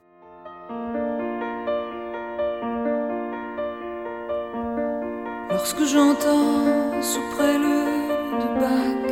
[5.97, 9.05] J'entends sous prélude de Bach.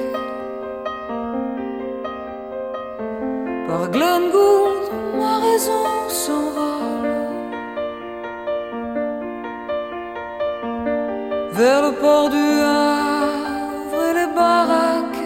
[3.67, 4.85] Par Glenn Gould,
[5.21, 5.85] ma raison
[6.21, 7.15] s'envole.
[11.59, 12.47] Vers le port du
[12.81, 15.25] Havre et les baraques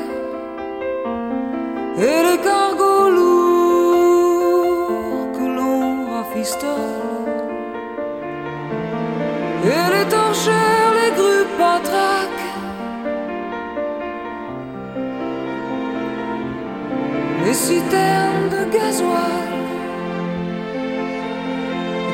[2.08, 4.12] Et les cargos lourds
[5.38, 5.84] que l'on
[6.14, 7.38] rafistole.
[9.74, 10.79] Et les torchères,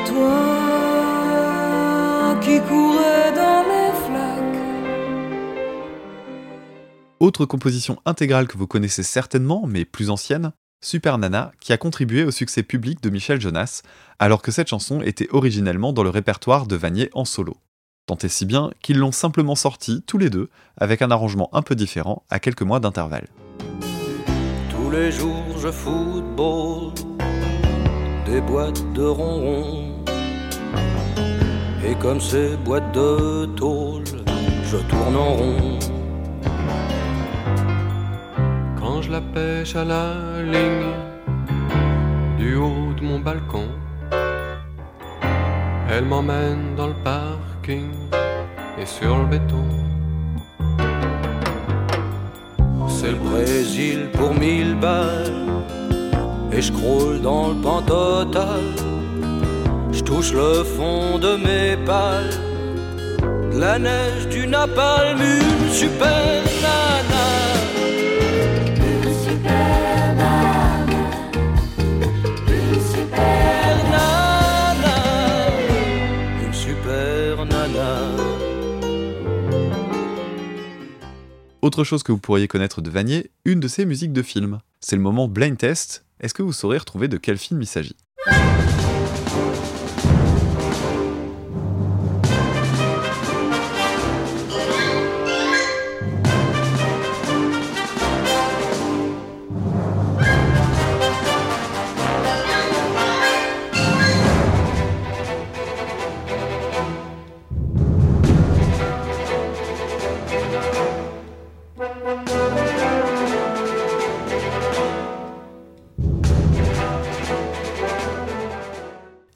[0.06, 0.40] Toi
[2.40, 4.62] qui courais dans les flaques
[7.20, 12.24] Autre composition intégrale que vous connaissez certainement, mais plus ancienne, Super Nana, qui a contribué
[12.24, 13.82] au succès public de Michel Jonas,
[14.18, 17.58] alors que cette chanson était originellement dans le répertoire de Vanier en solo.
[18.06, 21.60] Tant et si bien qu'ils l'ont simplement sortie tous les deux, avec un arrangement un
[21.60, 23.28] peu différent, à quelques mois d'intervalle.
[24.86, 26.92] Tous les jours je football
[28.24, 30.04] des boîtes de ronron.
[31.84, 34.04] Et comme ces boîtes de tôle,
[34.62, 35.78] je tourne en rond.
[38.78, 40.94] Quand je la pêche à la ligne
[42.38, 43.66] du haut de mon balcon,
[45.90, 47.90] elle m'emmène dans le parking
[48.78, 49.85] et sur le béton.
[53.06, 55.32] C'est le Brésil pour mille balles.
[56.50, 58.64] Et je croule dans le pan total.
[59.92, 62.34] Je touche le fond de mes pales.
[63.52, 67.15] La neige du napalm, une super nana.
[81.66, 84.60] Autre chose que vous pourriez connaître de Vanier, une de ses musiques de film.
[84.78, 86.04] C'est le moment blind test.
[86.20, 87.96] Est-ce que vous saurez retrouver de quel film il s'agit?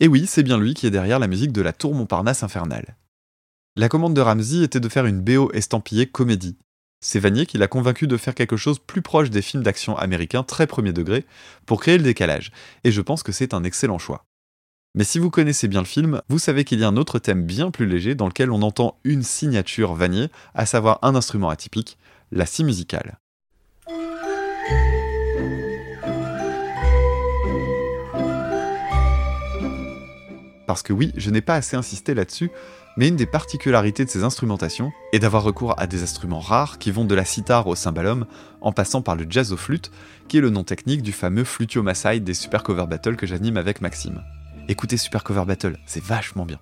[0.01, 2.97] Et oui, c'est bien lui qui est derrière la musique de la Tour Montparnasse infernale.
[3.77, 6.57] La commande de Ramsey était de faire une BO estampillée comédie.
[7.03, 10.43] C'est Vanier qui l'a convaincu de faire quelque chose plus proche des films d'action américains
[10.43, 11.25] très premier degré
[11.67, 12.51] pour créer le décalage,
[12.85, 14.25] et je pense que c'est un excellent choix.
[14.95, 17.45] Mais si vous connaissez bien le film, vous savez qu'il y a un autre thème
[17.45, 21.97] bien plus léger dans lequel on entend une signature Vanier, à savoir un instrument atypique,
[22.33, 23.19] la scie musicale.
[30.71, 32.49] Parce que oui, je n'ai pas assez insisté là-dessus,
[32.97, 36.93] mais une des particularités de ces instrumentations est d'avoir recours à des instruments rares qui
[36.93, 38.25] vont de la sitar au cymbalum,
[38.61, 39.91] en passant par le jazz au flûte,
[40.29, 43.57] qui est le nom technique du fameux flutio Maasai des Super Cover Battle que j'anime
[43.57, 44.23] avec Maxime.
[44.69, 46.61] Écoutez Super Cover Battle, c'est vachement bien.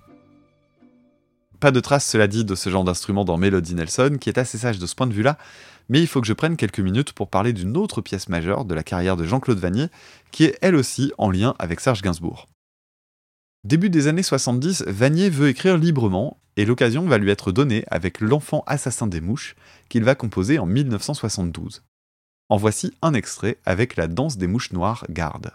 [1.61, 4.57] Pas de trace, cela dit, de ce genre d'instrument dans Melody Nelson, qui est assez
[4.57, 5.37] sage de ce point de vue-là,
[5.91, 8.75] mais il faut que je prenne quelques minutes pour parler d'une autre pièce majeure de
[8.75, 9.89] la carrière de Jean-Claude Vanier,
[10.31, 12.47] qui est elle aussi en lien avec Serge Gainsbourg.
[13.65, 18.21] Début des années 70, Vanier veut écrire librement, et l'occasion va lui être donnée avec
[18.21, 19.57] L'enfant assassin des mouches,
[19.89, 21.83] qu'il va composer en 1972.
[22.51, 25.51] En voici un extrait avec la danse des mouches noires garde.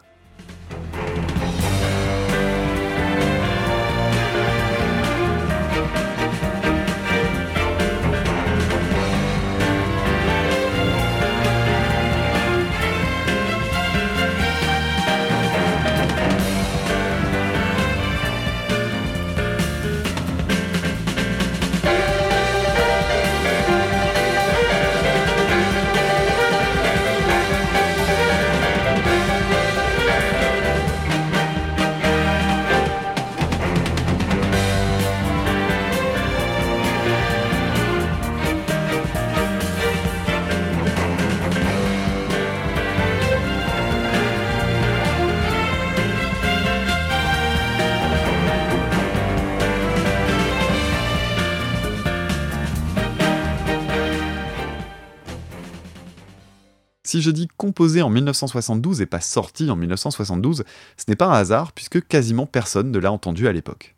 [57.14, 60.64] Si je dis composé en 1972 et pas sorti en 1972,
[60.98, 63.96] ce n'est pas un hasard puisque quasiment personne ne l'a entendu à l'époque.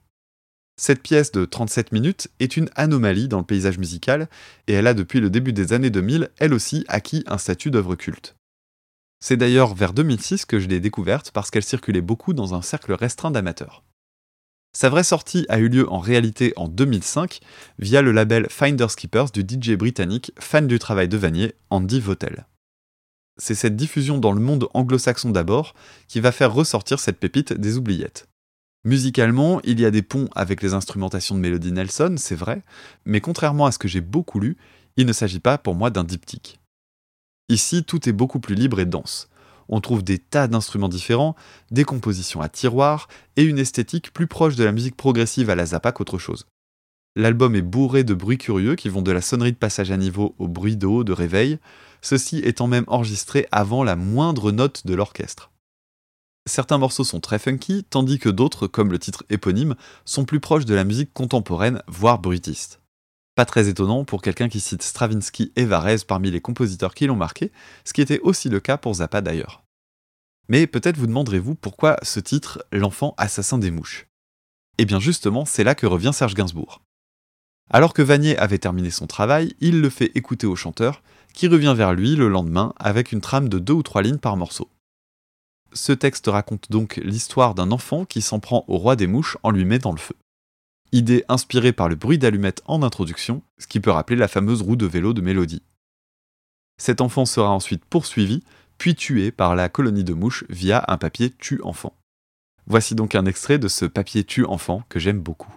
[0.76, 4.28] Cette pièce de 37 minutes est une anomalie dans le paysage musical
[4.68, 7.96] et elle a depuis le début des années 2000 elle aussi acquis un statut d'œuvre
[7.96, 8.36] culte.
[9.22, 12.92] C'est d'ailleurs vers 2006 que je l'ai découverte parce qu'elle circulait beaucoup dans un cercle
[12.92, 13.86] restreint d'amateurs.
[14.74, 17.40] Sa vraie sortie a eu lieu en réalité en 2005
[17.80, 22.46] via le label Finders Keepers du DJ britannique fan du travail de Vanier, Andy Votel.
[23.38, 25.74] C'est cette diffusion dans le monde anglo-saxon d'abord
[26.08, 28.28] qui va faire ressortir cette pépite des oubliettes.
[28.86, 32.62] Musicalement, il y a des ponts avec les instrumentations de Melody Nelson, c'est vrai,
[33.06, 34.58] mais contrairement à ce que j'ai beaucoup lu,
[34.96, 36.60] il ne s'agit pas pour moi d'un diptyque.
[37.50, 39.28] Ici, tout est beaucoup plus libre et dense.
[39.70, 41.36] On trouve des tas d'instruments différents,
[41.72, 45.66] des compositions à tiroir et une esthétique plus proche de la musique progressive à la
[45.66, 46.46] Zappa qu'autre chose.
[47.16, 50.36] L'album est bourré de bruits curieux qui vont de la sonnerie de passage à niveau
[50.38, 51.60] au bruit d'eau, de réveil,
[52.02, 55.52] ceci étant même enregistré avant la moindre note de l'orchestre.
[56.48, 59.76] Certains morceaux sont très funky, tandis que d'autres, comme le titre éponyme,
[60.06, 62.82] sont plus proches de la musique contemporaine, voire bruitiste.
[63.36, 67.16] Pas très étonnant pour quelqu'un qui cite Stravinsky et Varese parmi les compositeurs qui l'ont
[67.16, 67.52] marqué,
[67.84, 69.64] ce qui était aussi le cas pour Zappa d'ailleurs.
[70.48, 74.08] Mais peut-être vous demanderez-vous pourquoi ce titre, L'enfant assassin des mouches?
[74.78, 76.82] Eh bien justement, c'est là que revient Serge Gainsbourg.
[77.72, 81.02] Alors que Vanier avait terminé son travail, il le fait écouter au chanteur,
[81.36, 84.38] qui revient vers lui le lendemain avec une trame de deux ou trois lignes par
[84.38, 84.70] morceau.
[85.74, 89.52] Ce texte raconte donc l'histoire d'un enfant qui s'en prend au roi des mouches en
[89.52, 90.16] lui mettant le feu.
[90.94, 94.78] Idée inspirée par le bruit d'allumette en introduction, ce qui peut rappeler la fameuse roue
[94.78, 95.64] de vélo de Mélodie.
[96.78, 98.42] Cet enfant sera ensuite poursuivi,
[98.78, 101.94] puis tué par la colonie de mouches via un papier tue-enfant.
[102.68, 105.54] Voici donc un extrait de ce papier tue-enfant que j'aime beaucoup.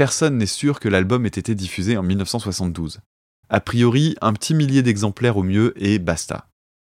[0.00, 3.00] Personne n'est sûr que l'album ait été diffusé en 1972.
[3.50, 6.48] A priori, un petit millier d'exemplaires au mieux et basta.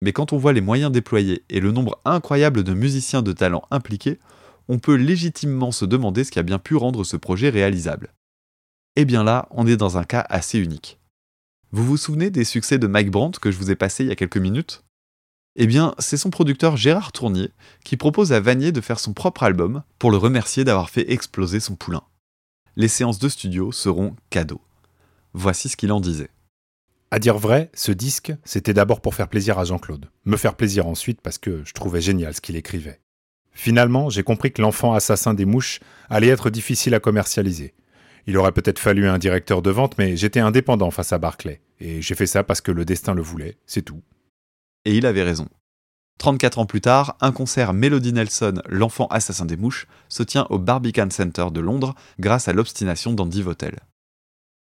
[0.02, 3.62] Mais quand on voit les moyens déployés et le nombre incroyable de musiciens de talent
[3.70, 4.18] impliqués,
[4.68, 8.12] on peut légitimement se demander ce qui a bien pu rendre ce projet réalisable.
[8.96, 11.00] Et bien là, on est dans un cas assez unique.
[11.72, 14.12] Vous vous souvenez des succès de Mike Brandt que je vous ai passé il y
[14.12, 14.84] a quelques minutes?
[15.56, 17.48] Eh bien, c'est son producteur Gérard Tournier
[17.82, 21.60] qui propose à Vanier de faire son propre album pour le remercier d'avoir fait exploser
[21.60, 22.02] son poulain.
[22.76, 24.60] Les séances de studio seront cadeaux.
[25.32, 26.30] Voici ce qu'il en disait.
[27.10, 30.08] À dire vrai, ce disque, c'était d'abord pour faire plaisir à Jean-Claude.
[30.24, 33.00] Me faire plaisir ensuite parce que je trouvais génial ce qu'il écrivait.
[33.52, 37.74] Finalement, j'ai compris que l'enfant assassin des mouches allait être difficile à commercialiser.
[38.28, 41.60] Il aurait peut-être fallu un directeur de vente, mais j'étais indépendant face à Barclay.
[41.80, 44.02] Et j'ai fait ça parce que le destin le voulait, c'est tout.
[44.84, 45.48] Et il avait raison.
[46.20, 50.58] 34 ans plus tard, un concert Melody Nelson, l'enfant assassin des mouches, se tient au
[50.58, 53.78] Barbican Center de Londres grâce à l'obstination d'Andy Votel.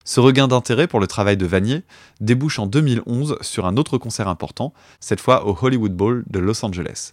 [0.05, 1.83] Ce regain d'intérêt pour le travail de Vanier
[2.21, 6.63] débouche en 2011 sur un autre concert important, cette fois au Hollywood Bowl de Los
[6.65, 7.11] Angeles.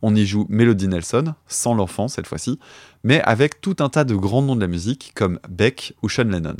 [0.00, 2.58] On y joue Melody Nelson, sans l'enfant cette fois-ci,
[3.04, 6.24] mais avec tout un tas de grands noms de la musique comme Beck ou Sean
[6.24, 6.56] Lennon.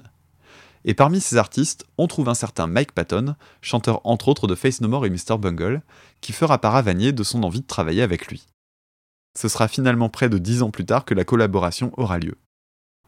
[0.85, 4.81] Et parmi ces artistes, on trouve un certain Mike Patton, chanteur entre autres de Face
[4.81, 5.37] No More et Mr.
[5.39, 5.83] Bungle,
[6.21, 8.47] qui fera part de son envie de travailler avec lui.
[9.39, 12.37] Ce sera finalement près de dix ans plus tard que la collaboration aura lieu.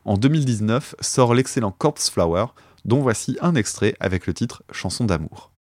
[0.04, 2.46] En 2019 sort l'excellent Corpse Flower,
[2.84, 5.52] dont voici un extrait avec le titre Chanson d'amour.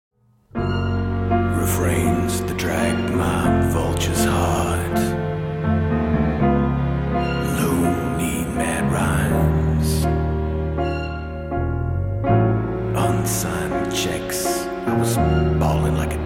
[15.01, 15.17] Was
[15.57, 16.20] bawling like a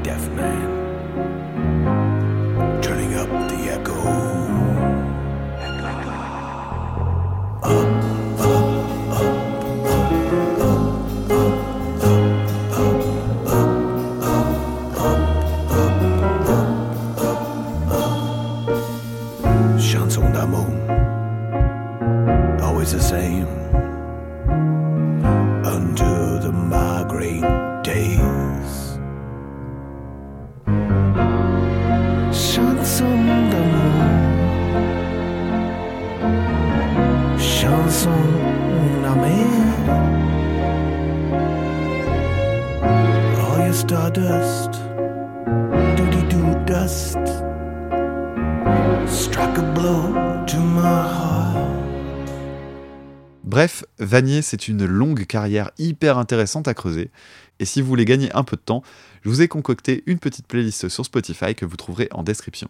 [53.44, 57.12] Bref, Vanier, c'est une longue carrière hyper intéressante à creuser,
[57.60, 58.82] et si vous voulez gagner un peu de temps,
[59.22, 62.70] je vous ai concocté une petite playlist sur Spotify que vous trouverez en description.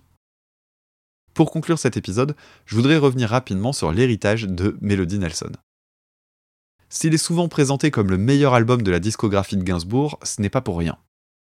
[1.33, 2.35] Pour conclure cet épisode,
[2.65, 5.51] je voudrais revenir rapidement sur l'héritage de Melody Nelson.
[6.89, 10.49] S'il est souvent présenté comme le meilleur album de la discographie de Gainsbourg, ce n'est
[10.49, 10.97] pas pour rien.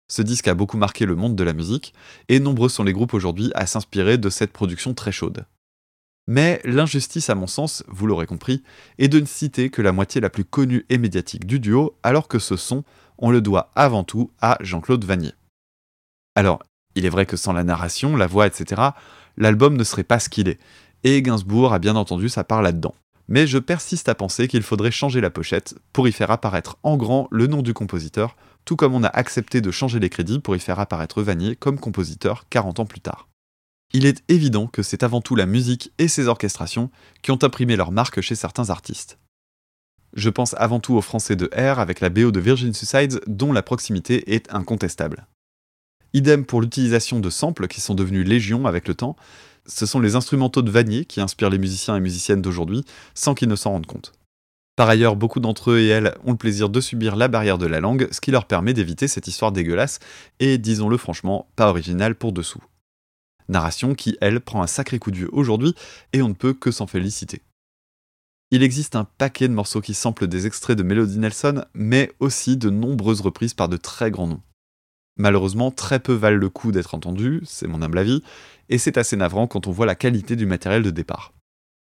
[0.07, 1.93] Ce disque a beaucoup marqué le monde de la musique,
[2.29, 5.45] et nombreux sont les groupes aujourd'hui à s'inspirer de cette production très chaude.
[6.27, 8.63] Mais l'injustice, à mon sens, vous l'aurez compris,
[8.97, 12.27] est de ne citer que la moitié la plus connue et médiatique du duo, alors
[12.27, 12.83] que ce son,
[13.17, 15.33] on le doit avant tout à Jean-Claude Vanier.
[16.35, 16.63] Alors,
[16.95, 18.81] il est vrai que sans la narration, la voix, etc.,
[19.37, 20.59] l'album ne serait pas ce qu'il est,
[21.03, 22.95] et Gainsbourg a bien entendu sa part là-dedans.
[23.27, 26.97] Mais je persiste à penser qu'il faudrait changer la pochette pour y faire apparaître en
[26.97, 28.35] grand le nom du compositeur,
[28.65, 31.79] tout comme on a accepté de changer les crédits pour y faire apparaître Vanier comme
[31.79, 33.29] compositeur 40 ans plus tard.
[33.93, 36.89] Il est évident que c'est avant tout la musique et ses orchestrations
[37.21, 39.19] qui ont imprimé leur marque chez certains artistes.
[40.13, 43.51] Je pense avant tout aux Français de R avec la BO de Virgin Suicides dont
[43.51, 45.27] la proximité est incontestable.
[46.14, 49.15] Idem pour l'utilisation de samples qui sont devenus légion avec le temps,
[49.65, 52.84] ce sont les instrumentaux de Vanier qui inspirent les musiciens et musiciennes d'aujourd'hui
[53.15, 54.14] sans qu'ils ne s'en rendent compte.
[54.76, 57.68] Par ailleurs, beaucoup d'entre eux et elles ont le plaisir de subir la barrière de
[57.68, 59.99] la langue, ce qui leur permet d'éviter cette histoire dégueulasse
[60.40, 62.64] et, disons-le franchement, pas originale pour dessous.
[63.49, 65.76] Narration qui, elle, prend un sacré coup de vieux aujourd'hui
[66.11, 67.41] et on ne peut que s'en féliciter.
[68.49, 72.57] Il existe un paquet de morceaux qui samplent des extraits de Melody Nelson, mais aussi
[72.57, 74.41] de nombreuses reprises par de très grands noms.
[75.18, 78.23] Malheureusement, très peu valent le coup d'être entendus, c'est mon humble avis,
[78.69, 81.34] et c'est assez navrant quand on voit la qualité du matériel de départ.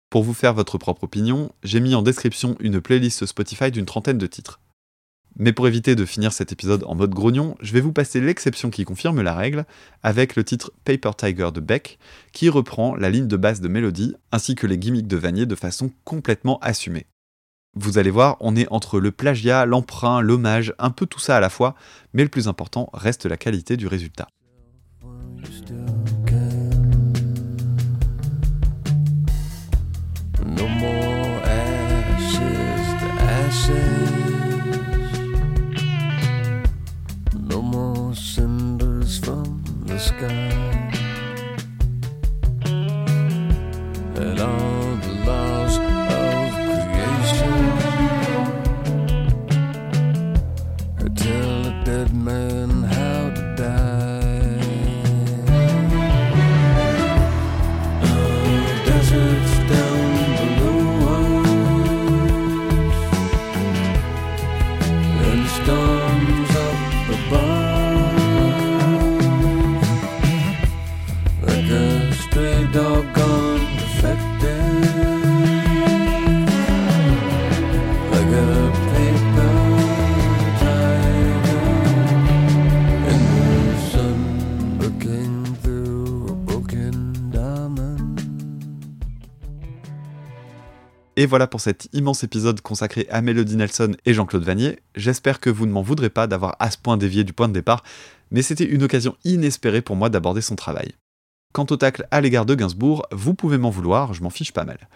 [0.10, 4.18] Pour vous faire votre propre opinion, j'ai mis en description une playlist Spotify d'une trentaine
[4.18, 4.60] de titres.
[5.38, 8.69] Mais pour éviter de finir cet épisode en mode grognon, je vais vous passer l'exception
[8.69, 9.65] qui confirme la règle,
[10.03, 11.98] avec le titre Paper Tiger de Beck,
[12.31, 15.56] qui reprend la ligne de base de mélodie, ainsi que les gimmicks de Vanier de
[15.56, 17.07] façon complètement assumée.
[17.75, 21.39] Vous allez voir, on est entre le plagiat, l'emprunt, l'hommage, un peu tout ça à
[21.39, 21.73] la fois,
[22.13, 24.27] mais le plus important reste la qualité du résultat.
[91.15, 94.80] Et voilà pour cet immense épisode consacré à Mélodie Nelson et Jean-Claude Vanier.
[94.95, 97.53] J'espère que vous ne m'en voudrez pas d'avoir à ce point dévié du point de
[97.53, 97.84] départ,
[98.31, 100.94] mais c'était une occasion inespérée pour moi d'aborder son travail.
[101.53, 104.65] Quant au tacle à l'égard de Gainsbourg, vous pouvez m'en vouloir, je m'en fiche pas
[104.65, 104.90] mal.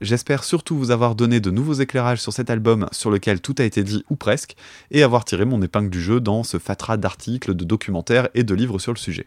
[0.00, 3.64] J'espère surtout vous avoir donné de nouveaux éclairages sur cet album sur lequel tout a
[3.64, 4.56] été dit ou presque,
[4.90, 8.54] et avoir tiré mon épingle du jeu dans ce fatras d'articles, de documentaires et de
[8.54, 9.26] livres sur le sujet.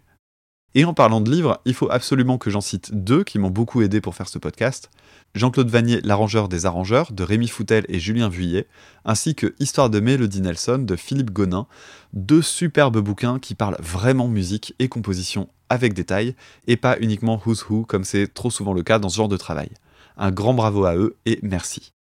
[0.76, 3.84] Et en parlant de livres, il faut absolument que j'en cite deux qui m'ont beaucoup
[3.84, 4.90] aidé pour faire ce podcast.
[5.36, 8.68] Jean-Claude Vanier, l'arrangeur des arrangeurs, de Rémi Foutel et Julien Vuillet,
[9.06, 11.68] ainsi que Histoire de Mélodie Nelson de Philippe Gonin,
[12.14, 16.36] deux superbes bouquins qui parlent vraiment musique et composition avec détail,
[16.68, 19.38] et pas uniquement who's who comme c'est trop souvent le cas dans ce genre de
[19.38, 19.70] travail.
[20.18, 21.94] Un grand bravo à eux et merci.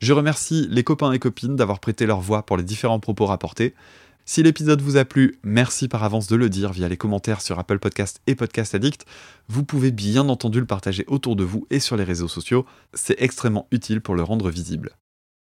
[0.00, 3.74] Je remercie les copains et copines d'avoir prêté leur voix pour les différents propos rapportés.
[4.24, 7.58] Si l'épisode vous a plu, merci par avance de le dire via les commentaires sur
[7.58, 9.04] Apple Podcast et Podcast Addict.
[9.48, 12.64] Vous pouvez bien entendu le partager autour de vous et sur les réseaux sociaux,
[12.94, 14.90] c'est extrêmement utile pour le rendre visible.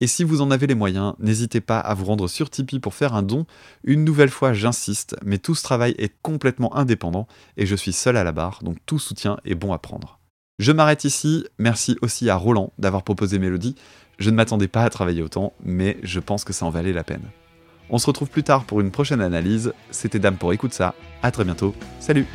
[0.02, 2.94] Et si vous en avez les moyens, n'hésitez pas à vous rendre sur Tipeee pour
[2.94, 3.46] faire un don.
[3.86, 8.18] Une nouvelle fois, j'insiste, mais tout ce travail est complètement indépendant et je suis seul
[8.18, 10.20] à la barre, donc tout soutien est bon à prendre.
[10.60, 13.76] Je m'arrête ici, merci aussi à Roland d'avoir proposé Mélodie.
[14.20, 17.04] Je ne m'attendais pas à travailler autant, mais je pense que ça en valait la
[17.06, 17.24] peine.
[17.90, 19.74] On se retrouve plus tard pour une prochaine analyse.
[19.92, 20.96] C'était Dame pour écoute ça.
[21.22, 21.76] À très bientôt.
[22.00, 22.26] Salut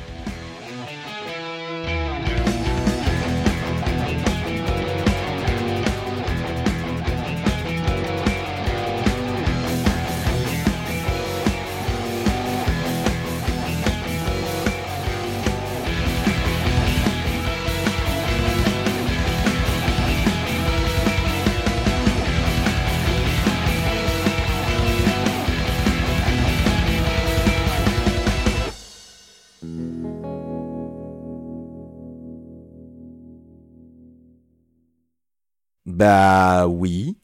[36.00, 37.18] Bah oui.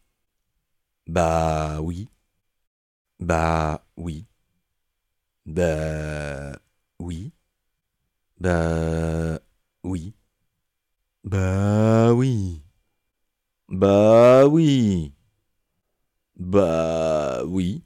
[1.06, 2.08] Bah oui.
[3.20, 4.26] Bah oui.
[5.46, 6.58] Bah
[6.98, 7.32] oui.
[8.40, 9.38] Bah
[9.84, 10.14] oui.
[11.24, 12.62] Bah oui.
[13.68, 15.12] Bah oui.
[16.36, 17.82] Bah oui.